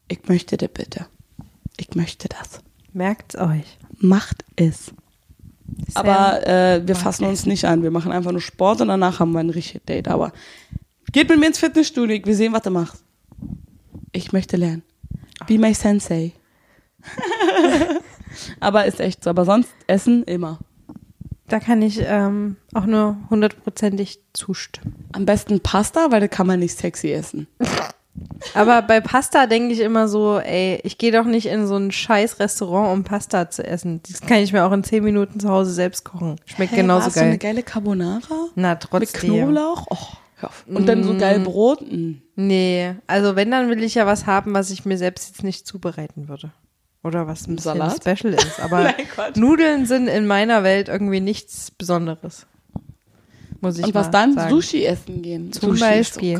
[0.07, 1.07] Ich möchte das bitte.
[1.77, 2.61] Ich möchte das.
[2.93, 3.77] Merkt's euch.
[3.97, 4.93] Macht es.
[5.87, 7.83] Sehr Aber äh, wir fassen uns nicht an.
[7.83, 10.07] Wir machen einfach nur Sport und danach haben wir ein richtiges Date.
[10.07, 10.31] Aber
[11.11, 12.19] geht mit mir ins Fitnessstudio.
[12.23, 13.03] Wir sehen, was du machst.
[14.11, 14.83] Ich möchte lernen.
[15.47, 16.33] Be my sensei.
[18.59, 19.29] Aber ist echt so.
[19.29, 20.59] Aber sonst essen immer.
[21.47, 25.07] Da kann ich ähm, auch nur hundertprozentig zustimmen.
[25.13, 27.47] Am besten Pasta, weil da kann man nicht sexy essen.
[28.53, 31.91] Aber bei Pasta denke ich immer so, ey, ich gehe doch nicht in so ein
[31.91, 34.01] scheiß Restaurant, um Pasta zu essen.
[34.09, 36.35] Das kann ich mir auch in zehn Minuten zu Hause selbst kochen.
[36.45, 37.53] Schmeckt Hey, genauso warst du eine geil.
[37.53, 38.47] geile Carbonara?
[38.55, 39.31] Na, Mit trotzdem.
[39.33, 39.85] Knoblauch?
[39.89, 39.97] Oh,
[40.37, 40.65] hör auf.
[40.67, 41.81] Und dann so geil Brot?
[41.81, 42.15] Mm.
[42.35, 45.65] Nee, also wenn, dann will ich ja was haben, was ich mir selbst jetzt nicht
[45.67, 46.51] zubereiten würde.
[47.03, 47.95] Oder was ein bisschen Salat?
[48.03, 48.59] special ist.
[48.61, 48.93] Aber.
[49.35, 52.45] Nudeln sind in meiner Welt irgendwie nichts Besonderes.
[53.61, 54.33] Muss ich Und was mal dann?
[54.33, 54.49] sagen.
[54.49, 55.51] Sushi essen gehen.
[55.51, 56.33] Zum Sushi Beispiel.
[56.33, 56.39] Ist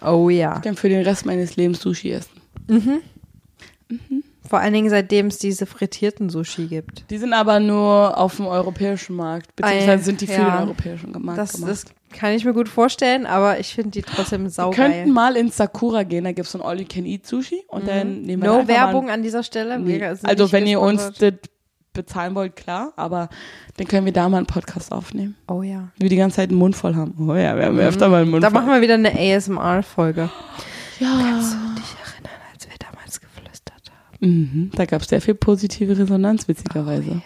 [0.00, 0.14] geil.
[0.14, 0.56] Oh ja.
[0.56, 2.30] Ich kann für den Rest meines Lebens Sushi essen.
[4.48, 7.04] Vor allen Dingen, seitdem es diese frittierten Sushi gibt.
[7.10, 10.56] Die sind aber nur auf dem europäischen Markt, beziehungsweise Ei, sind die für ja.
[10.60, 11.70] den europäischen Markt Das, gemacht.
[11.70, 11.84] das
[12.18, 14.90] kann ich mir gut vorstellen, aber ich finde die trotzdem wir saugeil.
[14.90, 18.66] könnten mal in Sakura gehen, da gibt's so ein All-You-Can-Eat-Sushi und dann nehmen wir No
[18.68, 19.78] Werbung Mal an dieser Stelle.
[19.78, 20.00] nee.
[20.00, 21.34] Wir Also wenn ihr uns das
[21.98, 23.28] bezahlen wollt, klar, aber
[23.76, 25.36] dann können wir da mal einen Podcast aufnehmen.
[25.48, 25.88] Oh ja.
[25.98, 27.14] Wir die ganze Zeit einen Mund voll haben.
[27.28, 28.60] Oh ja, wir haben öfter mal einen Mund Da voll.
[28.62, 30.30] machen wir wieder eine ASMR-Folge.
[31.00, 31.18] ja.
[31.20, 34.18] Kannst du dich erinnern, als wir damals geflüstert haben?
[34.30, 34.70] Mhm.
[34.74, 37.20] Da gab's sehr viel positive Resonanz, witzigerweise.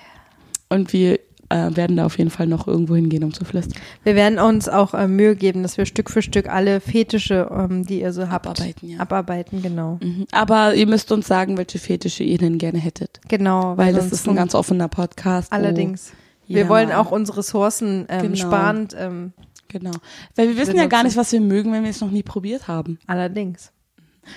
[0.68, 1.20] Und wir
[1.52, 3.74] äh, werden da auf jeden Fall noch irgendwo hingehen, um zu flüstern.
[4.04, 7.84] Wir werden uns auch äh, Mühe geben, dass wir Stück für Stück alle Fetische, ähm,
[7.84, 8.98] die ihr so habt, Abarbeiten, ja.
[9.00, 9.98] abarbeiten, genau.
[10.02, 10.26] Mhm.
[10.32, 13.20] Aber ihr müsst uns sagen, welche Fetische ihr denn gerne hättet.
[13.28, 15.52] Genau, Weil das ist ein ganz offener Podcast.
[15.52, 16.12] allerdings.
[16.46, 18.36] Wir jeder wollen auch unsere Ressourcen ähm, Genau.
[18.36, 19.32] sparend, ähm,
[19.68, 19.92] Genau.
[20.36, 21.06] Weil wir wissen ja gar benutzen.
[21.06, 22.98] nicht, was wir mögen, wenn wir es noch nie probiert haben.
[23.06, 23.72] allerdings.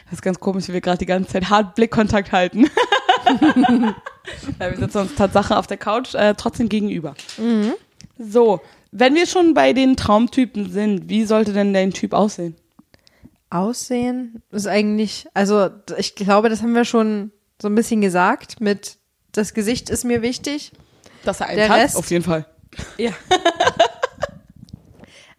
[0.06, 2.66] Das ist ganz komisch, wie wir gerade die ganze Zeit hart Blickkontakt halten.
[4.58, 7.16] Weil wir sitzen uns Tatsache auf der Couch äh, trotzdem gegenüber.
[8.18, 8.62] So,
[8.92, 12.56] wenn wir schon bei den Traumtypen sind, wie sollte denn dein Typ aussehen?
[13.50, 18.98] Aussehen ist eigentlich, also ich glaube, das haben wir schon so ein bisschen gesagt mit
[19.32, 20.72] das Gesicht ist mir wichtig.
[21.24, 22.46] Dass er einen Der hat, Rest- auf jeden Fall.
[22.98, 23.12] Ja.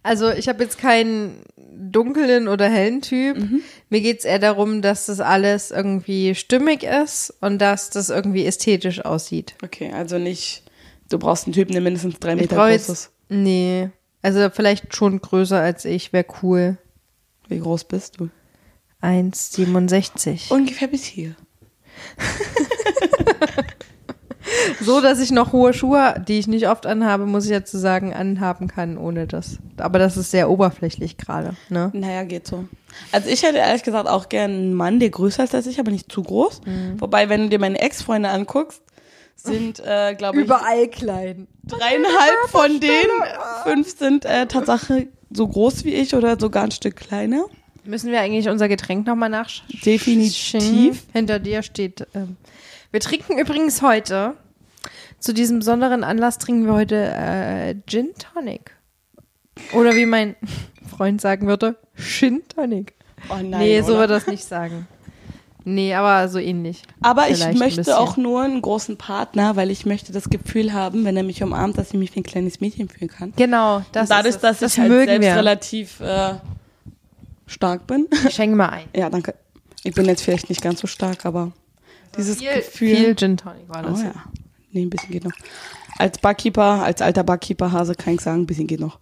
[0.03, 1.43] also ich habe jetzt keinen
[1.93, 3.37] dunklen oder hellen Typ.
[3.89, 9.05] Mir geht's eher darum, dass das alles irgendwie stimmig ist und dass das irgendwie ästhetisch
[9.05, 9.55] aussieht.
[9.63, 10.63] Okay, also nicht,
[11.09, 13.11] du brauchst einen Typen, der mindestens drei Meter groß ist.
[13.29, 13.91] nee,
[14.23, 16.79] also vielleicht schon größer als ich, wäre cool.
[17.49, 18.29] Wie groß bist du?
[19.03, 20.51] 1,67.
[20.53, 21.37] Ungefähr bis hier.
[24.81, 28.15] So, dass ich noch hohe Schuhe, die ich nicht oft anhabe, muss ich dazu sagen,
[28.15, 29.59] anhaben kann ohne das.
[29.77, 31.91] Aber das ist sehr oberflächlich gerade, ne?
[31.95, 32.65] Naja, geht so.
[33.13, 35.91] Also ich hätte ehrlich gesagt auch gern einen Mann, der größer ist als ich, aber
[35.91, 36.61] nicht zu groß.
[36.99, 38.83] Wobei, wenn du dir meine Ex-Freunde anguckst,
[39.35, 41.47] sind, äh, glaube ich, Überall klein.
[41.65, 43.11] dreieinhalb von denen,
[43.65, 47.45] fünf sind äh, Tatsache so groß wie ich oder sogar ein Stück kleiner.
[47.85, 49.69] Müssen wir eigentlich unser Getränk nochmal nachschauen?
[49.85, 51.05] Definitiv.
[51.13, 52.07] Hinter dir steht.
[52.15, 52.37] Ähm,
[52.91, 54.35] wir trinken übrigens heute,
[55.19, 58.73] zu diesem besonderen Anlass trinken wir heute äh, Gin Tonic.
[59.73, 60.37] Oder wie mein
[60.89, 62.95] Freund sagen würde, Gin Tonic.
[63.31, 64.87] Oh nein, nee, so wird das nicht sagen.
[65.69, 66.83] Nee, aber so ähnlich.
[67.03, 67.77] Aber ich Vielleicht bisschen.
[67.77, 71.43] möchte auch nur einen großen Partner, weil ich möchte das Gefühl haben, wenn er mich
[71.43, 73.33] umarmt, dass ich mich wie ein kleines Mädchen fühlen kann.
[73.35, 74.43] Genau, das Und dadurch, ist es.
[74.43, 75.35] dass das ich halt mögen selbst wir.
[75.37, 76.35] relativ äh,
[77.47, 78.07] stark bin.
[78.29, 78.85] Ich schenke mal ein.
[78.95, 79.35] ja, danke.
[79.83, 81.51] Ich bin jetzt vielleicht nicht ganz so stark, aber
[82.17, 82.97] dieses Viel, Gefühl.
[82.97, 84.01] viel Gin Tonic war das.
[84.01, 84.15] oh ja.
[84.73, 85.33] Nee, ein bisschen geht noch.
[85.99, 88.99] Als Barkeeper, als alter Barkeeper-Hase kann ich sagen, ein bisschen geht noch.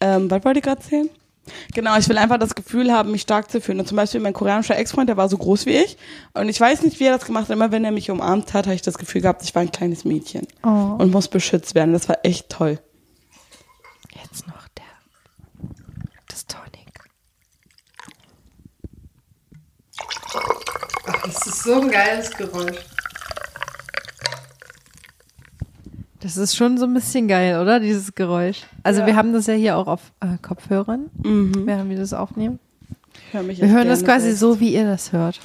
[0.00, 1.08] Ähm, was wollte ich gerade erzählen?
[1.72, 3.78] Genau, ich will einfach das Gefühl haben, mich stark zu fühlen.
[3.80, 5.96] Und zum Beispiel mein koreanischer Ex-Freund, der war so groß wie ich.
[6.34, 7.50] Und ich weiß nicht, wie er das gemacht hat.
[7.50, 10.04] Immer wenn er mich umarmt hat, habe ich das Gefühl gehabt, ich war ein kleines
[10.04, 10.46] Mädchen.
[10.64, 10.96] Oh.
[10.98, 11.92] Und muss beschützt werden.
[11.92, 12.80] Das war echt toll.
[14.22, 14.84] Jetzt noch der.
[16.28, 16.74] Das Tonic.
[21.26, 22.76] Das ist so ein geiles Geräusch.
[26.20, 27.78] Das ist schon so ein bisschen geil, oder?
[27.78, 28.62] Dieses Geräusch.
[28.82, 29.06] Also Ja.
[29.06, 31.66] wir haben das ja hier auch auf äh, Kopfhörern, Mhm.
[31.66, 32.58] während wir das aufnehmen.
[33.44, 34.40] Mich Wir hören das quasi selbst.
[34.40, 35.40] so, wie ihr das hört.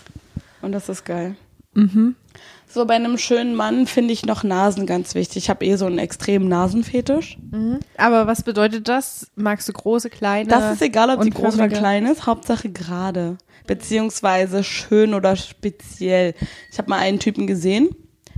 [0.62, 1.36] Und das ist geil.
[1.74, 2.16] Mhm.
[2.74, 5.44] So, bei einem schönen Mann finde ich noch Nasen ganz wichtig.
[5.44, 7.38] Ich habe eh so einen extremen Nasenfetisch.
[7.98, 9.28] Aber was bedeutet das?
[9.36, 10.48] Magst du große, kleine?
[10.48, 12.26] Das ist egal, ob die groß oder klein ist.
[12.26, 13.38] Hauptsache gerade.
[13.68, 16.34] Beziehungsweise schön oder speziell.
[16.72, 17.90] Ich habe mal einen Typen gesehen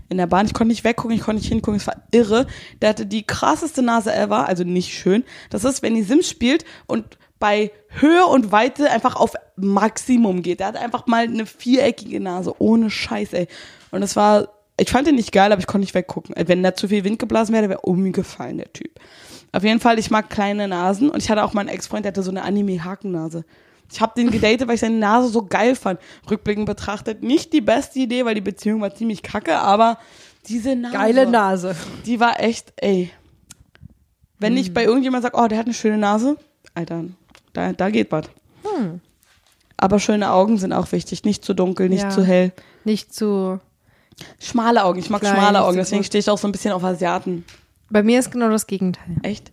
[0.10, 0.48] in der Bahn.
[0.48, 1.80] Ich konnte nicht weggucken, ich konnte nicht hingucken.
[1.80, 2.48] Es war irre.
[2.82, 4.48] Der hatte die krasseste Nase ever.
[4.48, 5.24] Also nicht schön.
[5.52, 10.62] Das ist, wenn die Sims spielt und bei Höhe und Weite einfach auf Maximum geht.
[10.62, 12.56] Der hat einfach mal eine viereckige Nase.
[12.58, 13.50] Ohne Scheiß, ey.
[13.92, 14.48] Und es war,
[14.80, 16.34] ich fand den nicht geil, aber ich konnte nicht weggucken.
[16.48, 18.98] Wenn da zu viel Wind geblasen wäre, wäre umgefallen, der Typ.
[19.52, 22.14] Auf jeden Fall, ich mag kleine Nasen und ich hatte auch mal einen Ex-Freund, der
[22.14, 23.44] hatte so eine Anime-Hakennase.
[23.92, 26.00] Ich habe den gedatet, weil ich seine Nase so geil fand.
[26.32, 29.98] Rückblickend betrachtet nicht die beste Idee, weil die Beziehung war ziemlich kacke, aber
[30.48, 31.76] diese Nase, Geile Nase.
[32.06, 33.12] die war echt, ey.
[34.40, 36.38] Wenn ich bei irgendjemand sage, oh, der hat eine schöne Nase,
[36.74, 37.04] Alter,
[37.54, 38.26] da, da geht was.
[38.64, 39.00] Hm.
[39.78, 41.24] Aber schöne Augen sind auch wichtig.
[41.26, 42.10] Nicht zu dunkel, nicht Ja.
[42.10, 42.52] zu hell.
[42.86, 43.60] Nicht zu.
[44.40, 46.84] Schmale Augen, ich mag Klein, schmale Augen, deswegen stehe ich auch so ein bisschen auf
[46.84, 47.44] Asiaten.
[47.90, 49.18] Bei mir ist genau das Gegenteil.
[49.24, 49.52] Echt?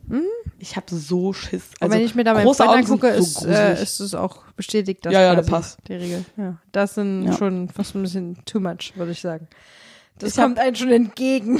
[0.58, 1.68] Ich habe so Schiss.
[1.80, 4.42] Und Also, wenn ich mir da meinen Freund angucke, so ist, äh, ist es auch
[4.56, 5.78] bestätigt, dass Ja, ja, das passt.
[5.88, 6.24] die Regel.
[6.36, 7.32] Ja, das sind Ja.
[7.36, 9.48] schon fast ein bisschen too much, würde ich sagen.
[10.20, 11.58] Das Ich hab- kommt einem schon entgegen.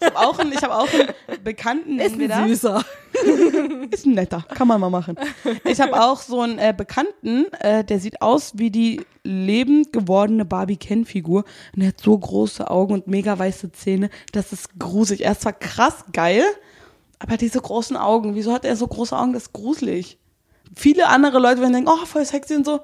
[0.00, 2.46] Ich habe auch einen, ich hab auch einen Bekannten, wir das.
[2.48, 2.84] süßer.
[3.90, 5.16] Ist ein netter, kann man mal machen.
[5.64, 10.44] Ich habe auch so einen äh, Bekannten, äh, der sieht aus wie die lebend gewordene
[10.44, 11.44] Barbie-Ken-Figur.
[11.74, 14.10] Und er hat so große Augen und mega weiße Zähne.
[14.32, 15.24] Das ist gruselig.
[15.24, 16.44] Er ist zwar krass geil,
[17.18, 19.32] aber diese großen Augen, wieso hat er so große Augen?
[19.32, 20.18] Das ist gruselig.
[20.74, 22.80] Viele andere Leute werden denken, oh, voll sexy und so.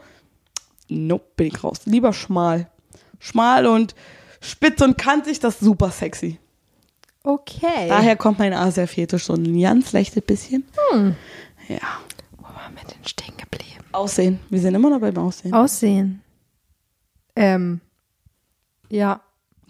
[0.88, 1.80] Nope, bin ich raus.
[1.84, 2.70] Lieber schmal.
[3.18, 3.94] Schmal und
[4.42, 6.38] spitz und kantig, das ist super sexy.
[7.24, 7.88] Okay.
[7.88, 10.64] Daher kommt mein Asia-Fetisch so ein ganz leichtes bisschen.
[11.68, 11.78] Ja.
[12.36, 13.84] Wo waren wir denn stehen geblieben?
[13.92, 14.40] Aussehen.
[14.50, 15.54] Wir sind immer noch beim Aussehen.
[15.54, 16.22] Aussehen.
[17.36, 17.80] Ähm.
[18.90, 19.20] Ja.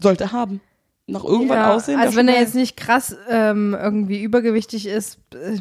[0.00, 0.60] Sollte haben.
[1.08, 1.74] Nach irgendwann ja.
[1.74, 1.98] aussehen.
[1.98, 5.58] Also wenn er jetzt nicht krass ähm, irgendwie übergewichtig ist, äh,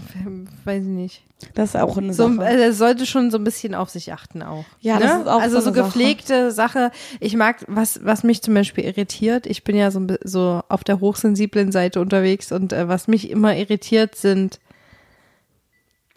[0.65, 1.23] weiß ich nicht.
[1.55, 2.45] Das ist auch eine So, Sache.
[2.45, 4.63] also er sollte schon so ein bisschen auf sich achten auch.
[4.81, 5.01] Ja, ne?
[5.01, 5.85] das ist auch Also so so eine Sache.
[5.87, 6.91] gepflegte Sache.
[7.19, 10.99] Ich mag, was, was mich zum Beispiel irritiert, ich bin ja so, so auf der
[10.99, 14.59] hochsensiblen Seite unterwegs und äh, was mich immer irritiert sind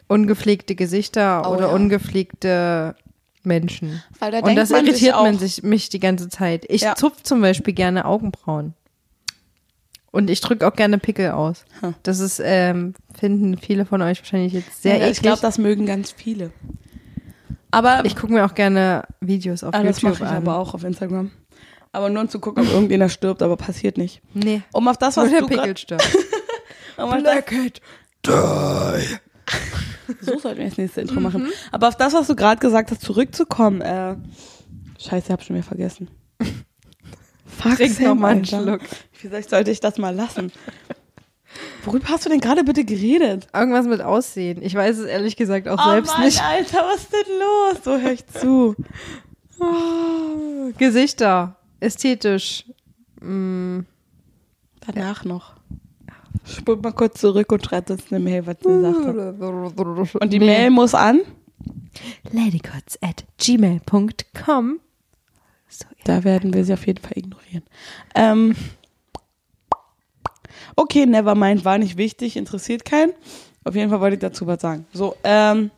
[0.07, 1.73] ungepflegte Gesichter Oh, oder ja.
[1.73, 2.95] ungepflegte
[3.43, 4.03] Menschen.
[4.21, 6.65] Und das irritiert man sich, mich die ganze Zeit.
[6.69, 6.95] Ich Ja.
[6.95, 8.73] zupf zum Beispiel gerne Augenbrauen.
[10.15, 11.65] Und ich drücke auch gerne Pickel aus.
[11.81, 11.93] Hm.
[12.03, 15.17] Das ist, ähm, finden viele von euch wahrscheinlich jetzt sehr ja, eklig.
[15.17, 16.51] ich glaube, das mögen ganz viele.
[17.69, 20.37] Aber Ich gucke mir auch gerne Videos auf ah, das YouTube mache ich an.
[20.37, 21.31] aber auch auf Instagram.
[21.91, 24.21] Aber nur um zu gucken, ob irgendjemand stirbt, aber passiert nicht.
[24.33, 24.61] Nee.
[24.71, 26.17] Um auf das, Nur was der du grad- Pickel stirbt.
[26.97, 27.45] um auf das,
[30.21, 31.43] so sollten wir das nächste Intro machen.
[31.43, 31.49] Mhm.
[31.73, 33.81] Aber auf das, was du gerade gesagt hast, zurückzukommen.
[33.81, 34.15] Äh,
[34.97, 36.07] Scheiße, hab schon wieder vergessen.
[37.57, 38.45] Fuck, Trink Sam, noch mal einen.
[38.45, 38.81] Schluck.
[39.11, 40.51] Vielleicht sollte ich das mal lassen.
[41.85, 43.47] Worüber hast du denn gerade bitte geredet?
[43.53, 44.61] Irgendwas mit Aussehen.
[44.61, 46.43] Ich weiß es ehrlich gesagt auch oh selbst Mann, nicht.
[46.43, 47.83] Alter, was ist denn los?
[47.83, 48.75] So hör ich zu.
[50.77, 51.55] Gesichter.
[51.79, 52.65] Ästhetisch.
[53.21, 53.81] Mm,
[54.85, 55.53] Danach noch.
[56.45, 59.15] Spult mal kurz zurück und schreibt uns eine Mail, was sie gesagt hat.
[60.21, 60.45] Und die Nee.
[60.45, 61.21] Mail muss an?
[62.31, 64.79] ladycots at gmail.com.
[65.77, 65.85] So.
[66.03, 67.63] Da werden wir sie auf jeden Fall ignorieren.
[68.13, 68.55] Ähm,
[70.75, 73.13] okay, Nevermind war nicht wichtig, interessiert keinen.
[73.63, 74.85] Auf jeden Fall wollte ich dazu was sagen.
[74.93, 75.71] So, ähm.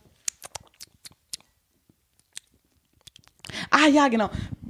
[3.72, 4.30] Ah ja, genau.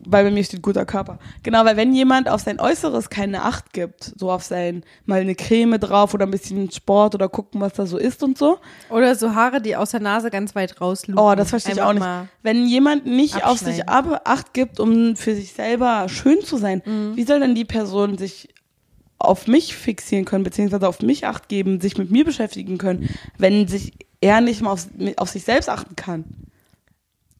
[0.09, 1.19] Weil bei mir steht guter Körper.
[1.43, 5.35] Genau, weil wenn jemand auf sein Äußeres keine Acht gibt, so auf sein, mal eine
[5.35, 8.57] Creme drauf oder ein bisschen Sport oder gucken, was da so ist und so.
[8.89, 11.21] Oder so Haare, die aus der Nase ganz weit rauslugen.
[11.21, 12.05] Oh, das verstehe ich auch nicht.
[12.41, 16.81] Wenn jemand nicht auf sich ab, Acht gibt, um für sich selber schön zu sein,
[16.85, 17.15] Mhm.
[17.17, 18.49] wie soll denn die Person sich
[19.19, 23.67] auf mich fixieren können, beziehungsweise auf mich Acht geben, sich mit mir beschäftigen können, wenn
[23.67, 24.87] sich er nicht mal auf,
[25.17, 26.23] auf sich selbst achten kann?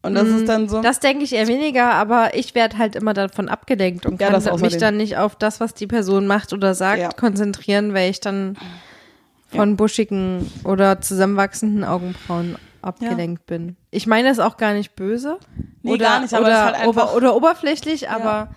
[0.02, 0.80] Und das ist dann so.
[0.80, 4.42] Das denke ich eher weniger, aber ich werde halt immer davon abgelenkt und Ja, kann
[4.44, 7.08] das mich dann nicht auf das, was die Person macht oder sagt, Ja.
[7.10, 8.56] konzentrieren, weil ich dann
[9.48, 13.76] von buschigen oder zusammenwachsenden Augenbrauen abgelenkt bin.
[13.90, 15.38] Ich meine es auch gar nicht böse.
[15.82, 18.48] Nee, oder, gar nicht, aber oder, halt einfach- oder oberflächlich, aber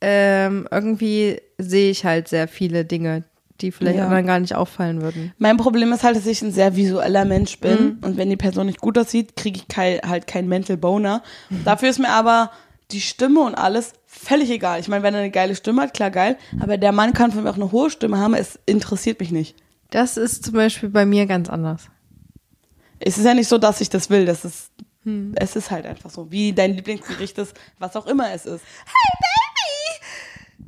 [0.00, 3.24] ähm, irgendwie sehe ich halt sehr viele Dinge,
[3.60, 4.04] die vielleicht Ja.
[4.04, 5.32] anderen gar nicht auffallen würden.
[5.38, 7.98] Mein Problem ist halt, dass ich ein sehr visueller Mensch bin Mhm.
[8.02, 11.22] und wenn die Person nicht gut aussieht, kriege ich kein, halt kein Mental Boner.
[11.64, 12.50] Dafür ist mir aber
[12.90, 14.80] die Stimme und alles völlig egal.
[14.80, 17.42] Ich meine, wenn er eine geile Stimme hat, klar geil, aber der Mann kann von
[17.42, 19.56] mir auch eine hohe Stimme haben, es interessiert mich nicht.
[19.90, 21.88] Das ist zum Beispiel bei mir ganz anders.
[23.00, 24.70] Es ist ja nicht so, dass ich das will, das ist,
[25.04, 25.32] Hm.
[25.36, 28.64] es ist halt einfach so, wie dein Lieblingsgericht ist, was auch immer es ist.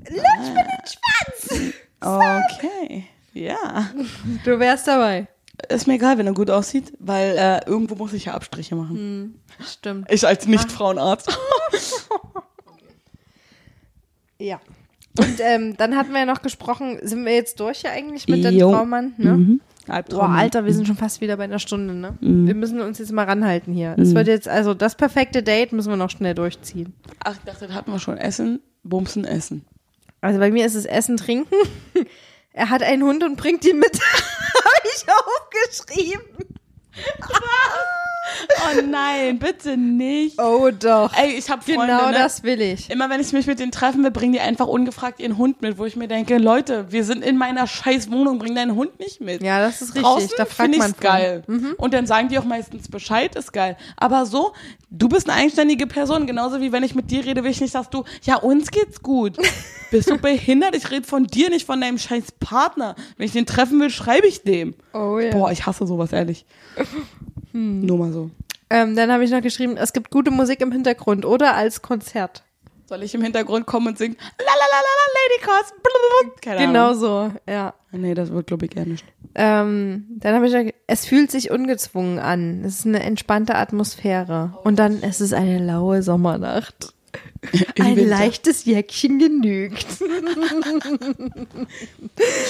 [0.09, 1.73] Lutsch mir den Schwanz!
[2.01, 3.91] Okay, ja.
[4.45, 5.29] Du wärst dabei.
[5.69, 8.97] Ist mir egal, wenn er gut aussieht, weil äh, irgendwo muss ich ja Abstriche machen.
[8.97, 9.35] Hm.
[9.67, 10.11] Stimmt.
[10.11, 11.39] Ich als Nicht-Frauenarzt.
[14.41, 14.61] Ja.
[15.19, 18.45] Und ähm, dann hatten wir ja noch gesprochen, sind wir jetzt durch ja eigentlich mit
[18.45, 18.71] dem Jo.
[18.73, 19.13] Traummann?
[19.19, 19.37] Ne?
[19.37, 19.61] Mhm.
[19.89, 20.33] Albtraum.
[20.33, 22.17] Alter, wir sind schon fast wieder bei einer Stunde, ne?
[22.21, 22.47] Mhm.
[22.47, 23.97] Wir müssen uns jetzt mal ranhalten hier.
[23.99, 26.95] Es wird jetzt, also das perfekte Date müssen wir noch schnell durchziehen.
[27.25, 28.17] Ach, ich dachte, das hatten wir schon.
[28.17, 29.65] Essen, Bumsen, Essen.
[30.21, 31.55] Also bei mir ist es Essen, Trinken.
[32.53, 34.01] Er hat einen Hund und bringt ihn mit.
[34.03, 36.49] Habe ich aufgeschrieben.
[38.49, 40.41] Oh nein, bitte nicht.
[40.41, 41.13] Oh doch.
[41.17, 42.13] Ey, ich habe Freunde, genau ne?
[42.13, 42.91] das will ich.
[42.91, 45.79] Immer wenn ich mich mit denen treffen will, bringen die einfach ungefragt ihren Hund mit,
[45.79, 49.21] wo ich mir denke, Leute, wir sind in meiner scheiß Wohnung, bring deinen Hund nicht
[49.21, 49.43] mit.
[49.43, 50.03] Ja, das ist richtig.
[50.03, 50.99] Draußen da fragt finde man von.
[50.99, 51.03] Mhm.
[51.03, 51.45] geil.
[51.77, 53.77] Und dann sagen die auch meistens Bescheid, ist geil.
[53.97, 54.53] Aber so,
[54.91, 57.75] du bist eine eigenständige Person, genauso wie wenn ich mit dir rede, will ich nicht,
[57.75, 59.37] dass du, ja, uns geht's gut.
[59.91, 60.77] Bist du behindert?
[60.77, 62.95] Ich rede von dir, nicht von deinem scheiß Partner.
[63.17, 64.75] Wenn ich den treffen will, schreibe ich dem.
[64.95, 65.33] Oh ja.
[65.33, 66.47] Boah, ich hasse sowas, ehrlich.
[67.53, 67.81] Hm.
[67.85, 68.31] Nur mal so.
[68.71, 72.45] Ähm, dann habe ich noch geschrieben, es gibt gute Musik im Hintergrund oder als Konzert.
[72.87, 76.41] Soll ich im Hintergrund kommen und singen, la la la la la, Lady Cos, blablabla.
[76.41, 76.99] Keine Genau Ahnung.
[76.99, 77.75] so, ja.
[77.93, 79.05] Nee, das wird, glaube ich, eher nicht.
[79.37, 82.63] Ähm, dann habe ich noch, es fühlt sich ungezwungen an.
[82.65, 84.59] Es ist eine entspannte Atmosphäre.
[84.65, 86.95] Und dann, es ist eine laue Sommernacht.
[87.79, 88.11] Ein Winter.
[88.11, 89.87] leichtes Jäckchen genügt.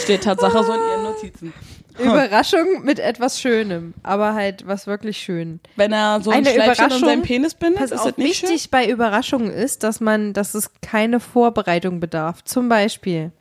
[0.03, 1.53] Steht Tatsache so in ihren Notizen.
[1.99, 5.61] Überraschung mit etwas Schönem, aber halt was wirklich schön.
[5.77, 7.09] Wenn er so ein Eine Schleifchen Überraschung.
[7.09, 10.55] seinen Penis bindet, Pass ist auf, das nicht wichtig bei Überraschungen ist, dass man, dass
[10.55, 12.43] es keine Vorbereitung bedarf.
[12.45, 13.33] Zum Beispiel.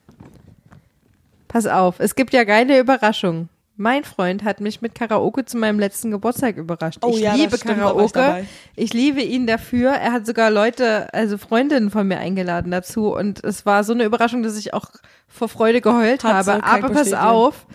[1.48, 3.50] Pass auf, es gibt ja geile Überraschungen.
[3.82, 7.00] Mein Freund hat mich mit Karaoke zu meinem letzten Geburtstag überrascht.
[7.02, 8.12] Oh ich ja, liebe stimmt, ich Karaoke.
[8.14, 8.46] dabei.
[8.76, 9.92] Ich liebe ihn dafür.
[9.92, 13.16] Er hat sogar Leute, also Freundinnen von mir eingeladen dazu.
[13.16, 14.88] Und es war so eine Überraschung, dass ich auch
[15.30, 16.60] vor Freude geheult Hat sie, habe.
[16.60, 17.22] ich Aber pass bestätigen.
[17.22, 17.68] auf,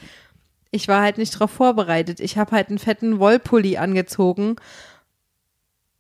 [0.71, 2.21] ich war halt nicht darauf vorbereitet.
[2.21, 4.57] Ich habe halt einen fetten Wollpulli angezogen.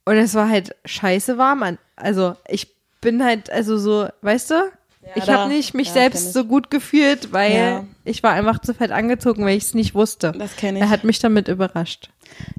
[0.05, 1.78] Und es war halt scheiße warm an.
[1.96, 4.70] Also ich bin halt, also so, weißt du?
[5.14, 6.32] Ich da- habe nicht mich ja, selbst ich.
[6.32, 7.84] so gut gefühlt, weil Ja.
[8.05, 10.32] ich war einfach zu fett angezogen, weil ich es nicht wusste.
[10.32, 10.82] Das kenn ich.
[10.82, 12.11] Er hat mich damit überrascht.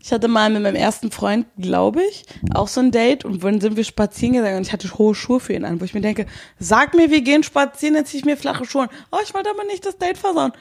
[0.02, 3.60] Ich hatte mal mit meinem ersten Freund, glaube ich, auch so ein Date und dann
[3.60, 6.02] sind wir spazieren gegangen und ich hatte hohe Schuhe für ihn an, wo ich mir
[6.02, 6.28] denke,
[6.60, 8.90] sag mir, wir gehen spazieren, dann zieh ich mir flache Schuhe an.
[9.12, 10.54] Oh, ich wollte aber nicht das Date versauen.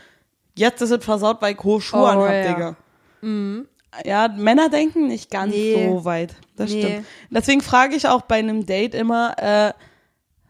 [0.56, 2.48] Jetzt ist es versaut, weil ich hohe Schuhe Oh, an hab, ja.
[2.48, 2.76] Digga.
[4.04, 5.86] Ja, Männer denken nicht ganz Nee.
[5.88, 6.34] so weit.
[6.56, 6.82] Das Nee.
[6.82, 7.06] stimmt.
[7.30, 9.72] Deswegen frage ich auch bei einem Date immer, äh,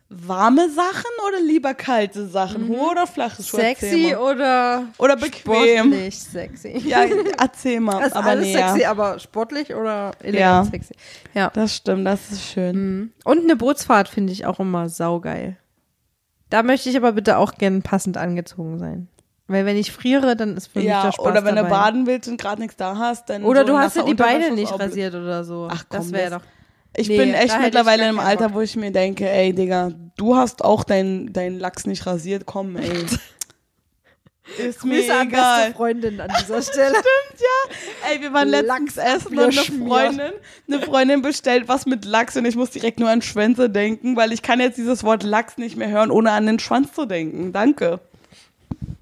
[0.09, 2.69] warme Sachen oder lieber kalte Sachen?
[2.69, 3.61] Hohe oder flache Schuhe?
[3.61, 3.65] Mhm.
[3.65, 5.87] Sexy oder Oder bequem.
[5.87, 6.79] sportlich sexy?
[6.87, 7.05] Ja,
[7.39, 7.99] erzähl mal.
[8.01, 10.71] Das ist aber alles nee, sexy, aber sportlich oder elegant Ja.
[10.71, 10.95] sexy?
[11.33, 11.51] Ja.
[11.55, 13.13] Das stimmt, das ist schön.
[13.25, 15.57] Und eine Bootsfahrt finde ich auch immer saugeil.
[16.51, 19.09] Da möchte ich aber bitte auch gern passend angezogen sein.
[19.47, 21.69] Weil wenn ich friere, dann ist für mich Ja, der Spaß oder wenn dabei.
[21.69, 24.15] du baden willst und gerade nichts da hast, dann Oder so du hast ja die
[24.15, 25.69] Beine nicht rasiert oder so.
[25.71, 26.41] Ach komm, das wäre doch.
[26.97, 28.59] Ich Nee, bin echt mittlerweile im keinen Alter, Bock.
[28.59, 32.77] wo ich mir denke, ey, Digga, du hast auch deinen dein Lachs nicht rasiert, komm,
[32.77, 32.89] ey.
[34.59, 35.61] Ist mir Grüße an egal.
[35.63, 36.95] beste Freundin an dieser Stelle.
[38.13, 39.89] Ey, wir waren letztens Lachs essen und eine.
[39.89, 40.33] Freundin,
[40.69, 44.33] eine Freundin bestellt was mit Lachs und ich muss direkt nur an Schwänze denken, weil
[44.33, 47.55] ich kann jetzt dieses Wort Lachs nicht mehr hören, ohne an den Schwanz zu denken.
[47.55, 48.01] Danke.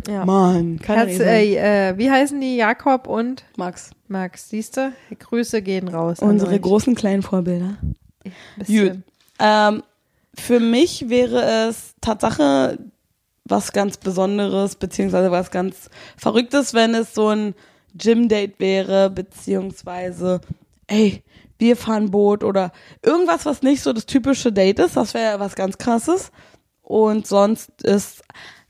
[0.09, 0.25] Ja.
[0.25, 2.57] Mann, Herz, äh, äh, wie heißen die?
[2.57, 3.91] Jakob und Max.
[4.09, 4.93] Max, siehst du?
[5.19, 6.19] Grüße gehen raus.
[6.21, 7.77] Unsere großen kleinen Vorbilder.
[8.67, 8.99] Gut.
[9.39, 9.83] Ähm,
[10.39, 12.79] für mich wäre es Tatsache
[13.45, 17.55] was ganz Besonderes, beziehungsweise was ganz Verrücktes, wenn es so ein
[17.95, 20.41] Gym-Date wäre, beziehungsweise,
[20.87, 21.23] ey,
[21.59, 22.73] wir fahren Boot oder
[23.03, 24.97] irgendwas, was nicht so das typische Date ist.
[24.97, 26.33] Das wäre was ganz krasses.
[26.83, 28.23] Und sonst ist,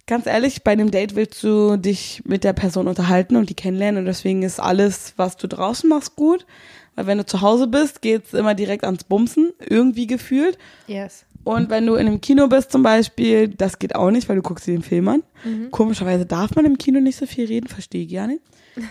[0.07, 4.01] ganz ehrlich, bei einem Date willst du dich mit der Person unterhalten und die kennenlernen
[4.01, 6.47] und deswegen ist alles, was du draußen machst, gut.
[6.95, 10.59] Weil wenn du zu Hause bist, geht's immer direkt ans Bumsen, irgendwie gefühlt.
[10.87, 11.25] Yes.
[11.45, 14.43] Und wenn du in einem Kino bist zum Beispiel, das geht auch nicht, weil du
[14.43, 15.23] guckst dir den Film an.
[15.71, 18.43] Komischerweise darf man im Kino nicht so viel reden, verstehe ich gar nicht.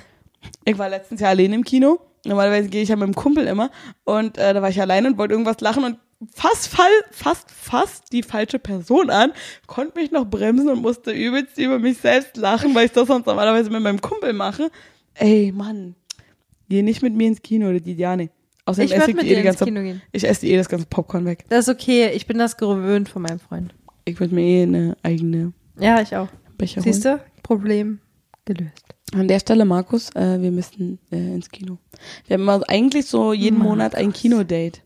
[0.65, 1.99] Ich war letztens ja allein im Kino.
[2.25, 3.69] Normalerweise gehe ich ja mit dem Kumpel immer.
[4.05, 5.97] Und äh, da war ich allein und wollte irgendwas lachen und
[6.33, 9.31] fast fall, fast, fast die falsche Person an,
[9.67, 13.25] konnte mich noch bremsen und musste übelst über mich selbst lachen, weil ich das sonst
[13.25, 14.69] normalerweise mit meinem Kumpel mache.
[15.15, 15.95] Ey, Mann,
[16.69, 18.29] geh nicht mit mir ins Kino, oder die Jane.
[18.65, 20.01] Außerdem Ich esse ich mit dir dir die ins ganze, Kino gehen.
[20.11, 21.45] ich esse eh das ganze Popcorn weg.
[21.49, 22.11] Das ist okay.
[22.13, 23.73] Ich bin das gewöhnt von meinem Freund.
[24.05, 26.27] Ich würde mir eh eine eigene Ja, ich auch.
[26.57, 27.19] Becher Siehst du?
[27.43, 27.99] Problem
[28.45, 28.85] gelöst.
[29.13, 31.79] An der Stelle, Markus, äh, wir müssen äh, ins Kino.
[32.27, 34.79] Wir haben immer eigentlich so jeden Monat ein Kinodate.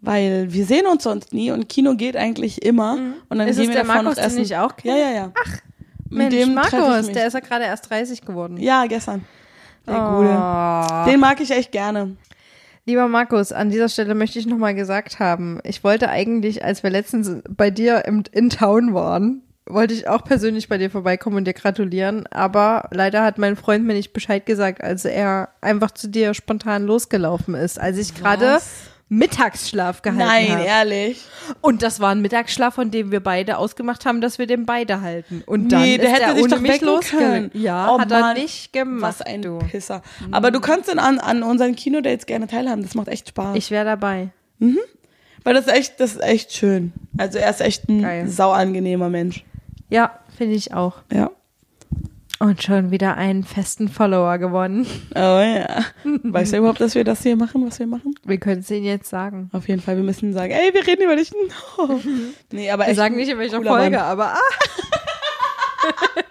[0.00, 2.98] Weil wir sehen uns sonst nie und Kino geht eigentlich immer.
[3.28, 4.36] Und dann Ist gehen es wir der davor Markus, noch essen.
[4.36, 4.98] den ich auch kenne?
[5.00, 5.32] Ja, ja, ja.
[5.44, 5.58] Ach,
[6.10, 8.56] Mensch, ich Markus, der ist ja gerade erst 30 geworden.
[8.58, 9.24] Ja, gestern.
[9.86, 10.16] Der Oh.
[10.18, 11.10] Gute.
[11.10, 12.16] Den mag ich echt gerne.
[12.84, 16.90] Lieber Markus, an dieser Stelle möchte ich nochmal gesagt haben, ich wollte eigentlich, als wir
[16.90, 21.44] letztens bei dir im, in Town waren, wollte ich auch persönlich bei dir vorbeikommen und
[21.46, 26.08] dir gratulieren, aber leider hat mein Freund mir nicht Bescheid gesagt, als er einfach zu
[26.08, 28.58] dir spontan losgelaufen ist, als ich gerade
[29.12, 30.64] Mittagsschlaf gehalten Nein, habe.
[30.64, 31.20] ehrlich.
[31.60, 35.02] Und das war ein Mittagsschlaf, von dem wir beide ausgemacht haben, dass wir den beide
[35.02, 35.42] halten.
[35.46, 37.50] Und dann Nee, der ist hätte er sich ohne mich losgegangen.
[37.50, 37.62] können.
[37.62, 39.02] Ja, Oh hat er Mann, nicht gemacht.
[39.02, 39.58] Was ein du.
[39.58, 40.02] Pisser.
[40.30, 42.82] Aber du kannst dann an, an unseren Kinodates gerne teilhaben.
[42.82, 43.56] Das macht echt Spaß.
[43.56, 44.30] Ich wäre dabei.
[45.44, 46.92] Weil das ist echt, das ist echt schön.
[47.18, 48.28] Also er ist echt ein Geil.
[48.28, 49.44] sauangenehmer Mensch.
[49.90, 50.96] Ja, finde ich auch.
[51.12, 51.30] Ja.
[52.42, 54.84] Und schon wieder einen festen Follower gewonnen.
[55.14, 55.84] Oh ja.
[56.24, 58.16] Weißt du überhaupt, dass wir das hier machen, was wir machen?
[58.24, 59.48] Wir können es ihnen jetzt sagen.
[59.52, 61.30] Auf jeden Fall, wir müssen sagen, ey, wir reden über dich.
[61.30, 62.00] No.
[62.50, 64.04] Nee, aber Wir sagen nicht in welcher Folge, Mann.
[64.04, 64.38] aber ah.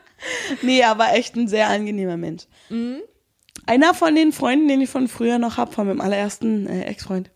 [0.61, 2.43] Nee, aber echt ein sehr angenehmer Mensch.
[2.69, 2.97] Mhm.
[3.65, 7.31] Einer von den Freunden, den ich von früher noch hab, von meinem allerersten äh, Ex-Freund.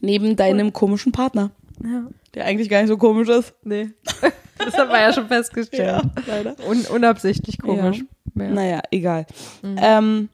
[0.00, 1.50] Neben deinem komischen Partner,
[1.84, 2.04] Ja.
[2.34, 3.52] der eigentlich gar nicht so komisch ist.
[3.64, 3.90] Nee.
[4.64, 6.02] Das haben wir ja schon festgestellt.
[6.26, 6.54] leider.
[6.68, 8.04] Un unabsichtlich komisch.
[8.36, 8.48] Ja.
[8.50, 9.26] Naja, egal.
[9.62, 9.76] Mhm.
[9.80, 10.28] Ähm,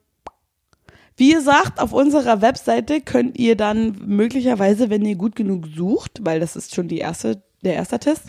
[1.16, 6.40] wie gesagt, auf unserer Webseite könnt ihr dann möglicherweise, wenn ihr gut genug sucht, weil
[6.40, 8.24] das ist schon die erste, der erste Test,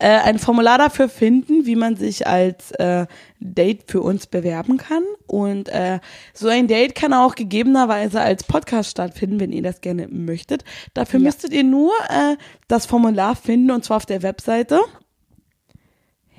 [0.00, 3.06] äh, ein Formular dafür finden, wie man sich als äh,
[3.38, 5.04] Date für uns bewerben kann.
[5.28, 6.00] Und äh,
[6.32, 10.64] so ein Date kann auch gegebenerweise als Podcast stattfinden, wenn ihr das gerne möchtet.
[10.92, 11.26] Dafür Ja.
[11.26, 12.36] müsstet ihr nur äh,
[12.66, 14.80] das Formular finden und zwar auf der Webseite.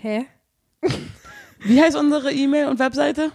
[0.05, 0.27] Hä?
[1.63, 3.31] Wie heißt unsere E-Mail und Webseite?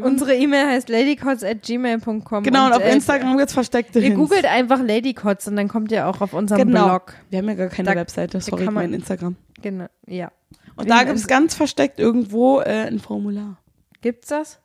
[0.00, 2.42] Unsere E-Mail heißt ladycots.gmail.com.
[2.42, 4.16] Genau, und, auf äh, Instagram gibt's versteckte Ihr Hints.
[4.18, 6.86] googelt einfach Ladycots und dann kommt ihr auch auf unserem genau.
[6.86, 7.12] Blog.
[7.28, 9.36] Wir haben ja gar keine Da- Webseite, sorry, kann man- mein Instagram.
[9.60, 10.32] Genau, ja.
[10.76, 13.58] Und da In- gibt's ganz versteckt irgendwo äh, ein Formular.
[14.00, 14.58] Gibt's das?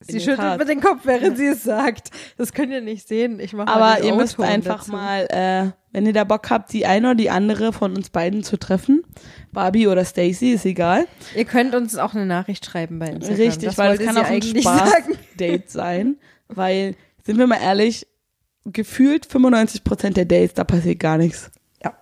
[0.00, 0.58] Sie schüttelt Tat.
[0.58, 2.10] mit dem Kopf, während sie es sagt.
[2.36, 3.40] Das könnt ihr nicht sehen.
[3.40, 7.08] Ich mache Aber ihr müsst einfach mal, äh, wenn ihr da Bock habt, die eine
[7.08, 9.02] oder die andere von uns beiden zu treffen,
[9.52, 11.06] Barbie oder Stacy, ist egal.
[11.34, 13.40] Ihr könnt uns auch eine Nachricht schreiben bei Instagram.
[13.40, 14.42] Richtig, weil wollte das kann auch ein.
[14.42, 16.16] Spaß-Date sein.
[16.48, 16.94] Weil,
[17.24, 18.06] sind wir mal ehrlich,
[18.66, 21.50] gefühlt 95% der Dates, da passiert gar nichts.
[21.82, 21.96] Ja.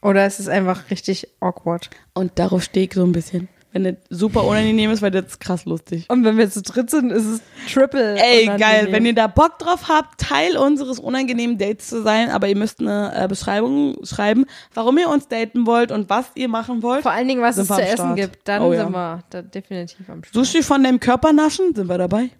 [0.00, 1.90] Oder es ist einfach richtig awkward.
[2.14, 3.48] Und darauf stehe ich so ein bisschen.
[3.76, 6.06] Wenn das super unangenehm ist, weil das ist krass lustig.
[6.08, 8.16] Und wenn wir zu dritt sind, ist es triple.
[8.16, 8.58] Ey, unangenehm.
[8.58, 8.88] geil.
[8.90, 12.80] Wenn ihr da Bock drauf habt, Teil unseres unangenehmen Dates zu sein, aber ihr müsst
[12.80, 17.02] eine äh, Beschreibung schreiben, warum ihr uns daten wollt und was ihr machen wollt.
[17.02, 18.16] Vor allen Dingen, was es zu essen Start.
[18.16, 18.84] gibt, dann Oh ja.
[18.84, 20.34] sind wir da definitiv am Start.
[20.46, 22.30] Sushi von deinem Körper naschen, sind wir dabei.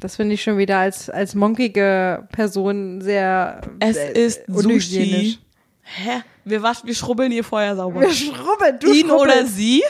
[0.00, 4.40] Das finde ich schon wieder als, als monkige Person sehr Es äh, ist.
[4.48, 5.38] Sushi.
[5.84, 6.22] Hä?
[6.44, 8.00] Wir waschen, wir schrubbeln hier vorher sauber.
[8.00, 9.56] Wir schrubben, du Ihn oder schrubbelst.
[9.56, 9.82] sie.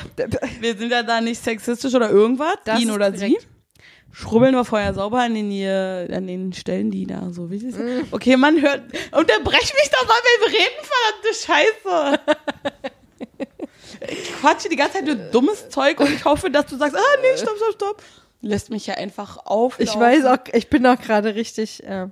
[0.60, 2.56] Wir sind ja da nicht sexistisch oder irgendwas.
[2.64, 3.38] Das Ihn oder sie.
[4.12, 8.10] Schrubbeln wir vorher sauber an den, hier, an den Stellen, die da so wichtig sind.
[8.10, 8.14] Mm.
[8.14, 8.82] Okay, man hört.
[9.10, 12.20] Unterbrech mich doch mal beim Reden, verdammte Scheiße.
[14.08, 17.16] Ich quatsche die ganze Zeit nur dummes Zeug und ich hoffe, dass du sagst, ah,
[17.22, 18.02] nee, stopp, stopp, stopp.
[18.40, 19.80] Lässt mich ja einfach auf.
[19.80, 22.08] Ich weiß auch, ich bin auch gerade richtig äh,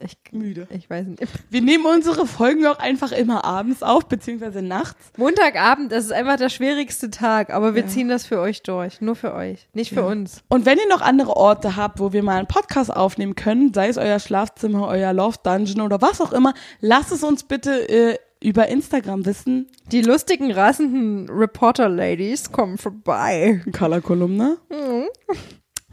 [0.00, 0.66] Ich, Müde.
[0.70, 1.22] ich weiß nicht.
[1.50, 5.12] Wir nehmen unsere Folgen auch einfach immer abends auf, beziehungsweise nachts.
[5.16, 7.88] Montagabend, das ist einfach der schwierigste Tag, aber wir Ja.
[7.88, 9.00] ziehen das für euch durch.
[9.00, 10.06] Nur für euch, nicht für Ja.
[10.06, 10.42] uns.
[10.48, 13.88] Und wenn ihr noch andere Orte habt, wo wir mal einen Podcast aufnehmen können, sei
[13.88, 18.18] es euer Schlafzimmer, euer Loft Dungeon oder was auch immer, lasst es uns bitte äh,
[18.42, 19.68] über Instagram wissen.
[19.90, 23.62] Die lustigen, rasenden Reporter-Ladies kommen vorbei.
[23.72, 24.58] Color-Kolumne.
[24.70, 25.04] Mhm.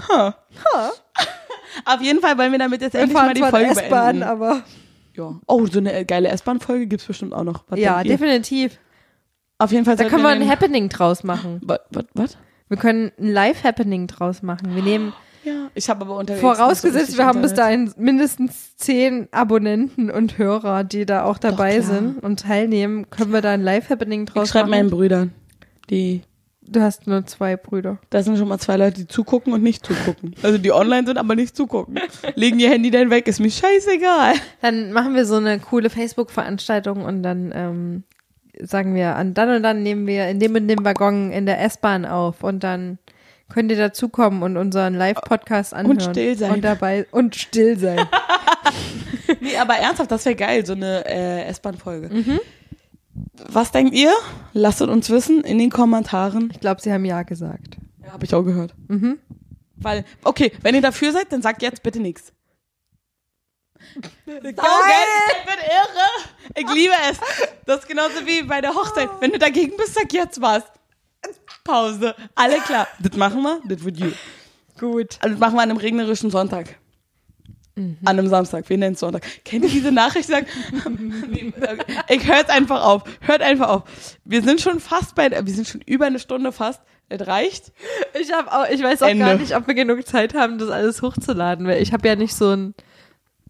[0.10, 0.32] Huh.
[1.86, 4.24] Auf jeden Fall wollen wir damit jetzt Wir endlich mal die Folge beenden.
[4.24, 4.64] aber
[5.16, 5.40] Ja.
[5.48, 7.64] Oh, so eine geile S-Bahn-Folge gibt's bestimmt auch noch.
[7.70, 8.78] Was ja, definitiv.
[9.58, 11.62] Auf jeden Fall Da können wir ein Happening draus machen.
[12.14, 12.38] Was?
[12.68, 14.74] Wir können ein Live-Happening draus machen.
[14.76, 15.14] Wir nehmen,
[15.44, 16.42] Ja, ich habe aber unterwegs.
[16.42, 17.90] so vorausgesetzt, richtig wir haben bis Internet.
[17.90, 21.84] dahin mindestens zehn Abonnenten und Hörer, die da auch dabei klar.
[21.84, 24.80] sind und teilnehmen, können wir da ein Live-Happening draus Ich schreibe machen.
[24.80, 25.34] meinen Brüdern.
[25.90, 26.22] Die,
[26.64, 27.98] Du hast nur zwei Brüder.
[28.12, 30.36] da sind schon mal zwei Leute, die zugucken und nicht zugucken.
[30.44, 32.00] Also die online sind, aber nicht zugucken.
[32.36, 34.36] Legen ihr Handy dann weg, ist mir scheißegal.
[34.62, 38.04] Dann machen wir so eine coole Facebook-Veranstaltung und dann ähm,
[38.60, 41.62] sagen wir, an dann und dann nehmen wir in dem und dem Waggon in der
[41.62, 43.00] S-Bahn auf und dann
[43.50, 46.00] könnt ihr dazukommen und unseren Live-Podcast anhören.
[46.00, 46.52] still sein.
[46.52, 48.00] Und dabei und still sein.
[49.40, 52.10] Nee, aber ernsthaft, das wäre geil, so eine äh, S-Bahn-Folge.
[53.48, 54.14] Was denkt ihr?
[54.54, 56.50] Lasst es uns wissen in den Kommentaren.
[56.52, 57.78] Ich glaube, sie haben ja gesagt.
[58.04, 58.74] Ja, habe ich auch gehört.
[59.78, 62.34] Weil, okay, wenn ihr dafür seid, dann sagt jetzt bitte nichts.
[64.26, 64.44] Geil!
[64.46, 66.30] Ich bin irre!
[66.56, 67.20] Ich liebe es.
[67.66, 69.10] Das ist genauso wie bei der Hochzeit.
[69.20, 70.64] Wenn du dagegen bist, sag jetzt was.
[71.64, 72.16] Pause.
[72.36, 72.88] Alle klar.
[73.00, 74.16] Das machen wir, das wird gut.
[74.80, 75.18] Gut.
[75.22, 76.78] Also das machen wir an einem regnerischen Sonntag.
[77.76, 79.24] An einem Samstag, wir nennen es Sonntag.
[79.46, 80.28] Kennt ihr diese Nachricht?
[80.28, 80.48] Sagt,
[82.10, 83.04] ich hört einfach auf.
[83.22, 83.84] Hört einfach auf.
[84.26, 86.82] Wir sind schon fast bei, wir sind schon über eine Stunde fast.
[87.10, 87.72] Es reicht.
[88.20, 89.26] Ich habe auch, ich weiß auch Ende.
[89.26, 92.34] gar nicht, ob wir genug Zeit haben, das alles hochzuladen, weil ich habe ja nicht
[92.36, 92.74] so ein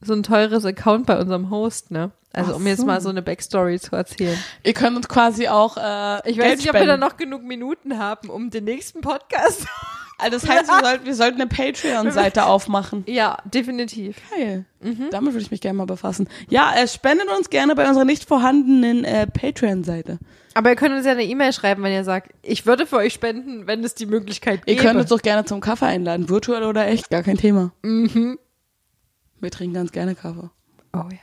[0.03, 2.09] so ein teures Account bei unserem Host, ne?
[2.33, 4.37] Also Ach um jetzt mal so eine Backstory zu erzählen.
[4.63, 6.99] Ihr könnt uns quasi auch äh, Ich Geld weiß nicht, ob wir da spenden.
[7.01, 9.67] noch genug Minuten haben, um den nächsten Podcast.
[10.21, 13.03] Also das heißt, wir sollten, wir sollten eine Patreon-Seite aufmachen.
[13.07, 14.17] ja, definitiv.
[14.35, 14.65] Geil.
[15.11, 16.27] Damit würde ich mich gerne mal befassen.
[16.49, 20.19] Ja, äh, spendet uns gerne bei unserer nicht vorhandenen äh, Patreon-Seite.
[20.53, 23.13] Aber ihr könnt uns ja eine E-Mail schreiben, wenn ihr sagt, ich würde für euch
[23.13, 24.85] spenden, wenn es die Möglichkeit Ihr gäbe.
[24.87, 27.71] könnt uns auch gerne zum Kaffee einladen, virtuell oder echt, gar kein Thema.
[27.83, 28.37] mhm.
[29.39, 30.49] Wir trinken ganz gerne Kaffee.
[30.93, 31.17] Oh ja.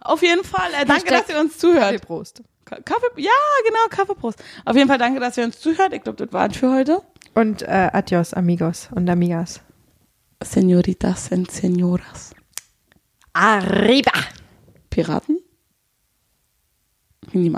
[0.00, 2.02] Auf jeden Fall, äh, danke, dass ihr uns zuhört.
[2.02, 2.42] Prost.
[2.64, 3.30] Ka- Kaffee, ja,
[3.66, 4.38] genau, Kaffeeprost.
[4.64, 5.92] Auf jeden Fall danke, dass ihr uns zuhört.
[5.92, 7.02] Ich glaube, das war's für heute.
[7.34, 9.60] Und äh, adios, amigos und amigas.
[10.42, 12.34] Señoritas und señoras.
[13.32, 14.12] Arriba!
[14.90, 15.38] Piraten?
[17.32, 17.56] In.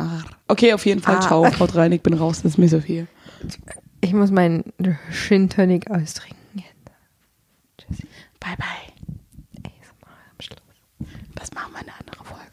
[0.48, 1.16] Okay, auf jeden Fall.
[1.16, 1.20] Ah.
[1.20, 3.08] Ciao, haut rein, ich bin raus, das ist mir so viel.
[4.02, 4.72] Ich muss meinen
[5.10, 6.90] Gin Tonic austrinken jetzt.
[7.78, 8.06] Tschüssi.
[8.38, 8.92] Bye, bye.
[9.64, 10.58] ASMR am Schluss.
[11.36, 12.51] Das machen wir in einer anderen Folge.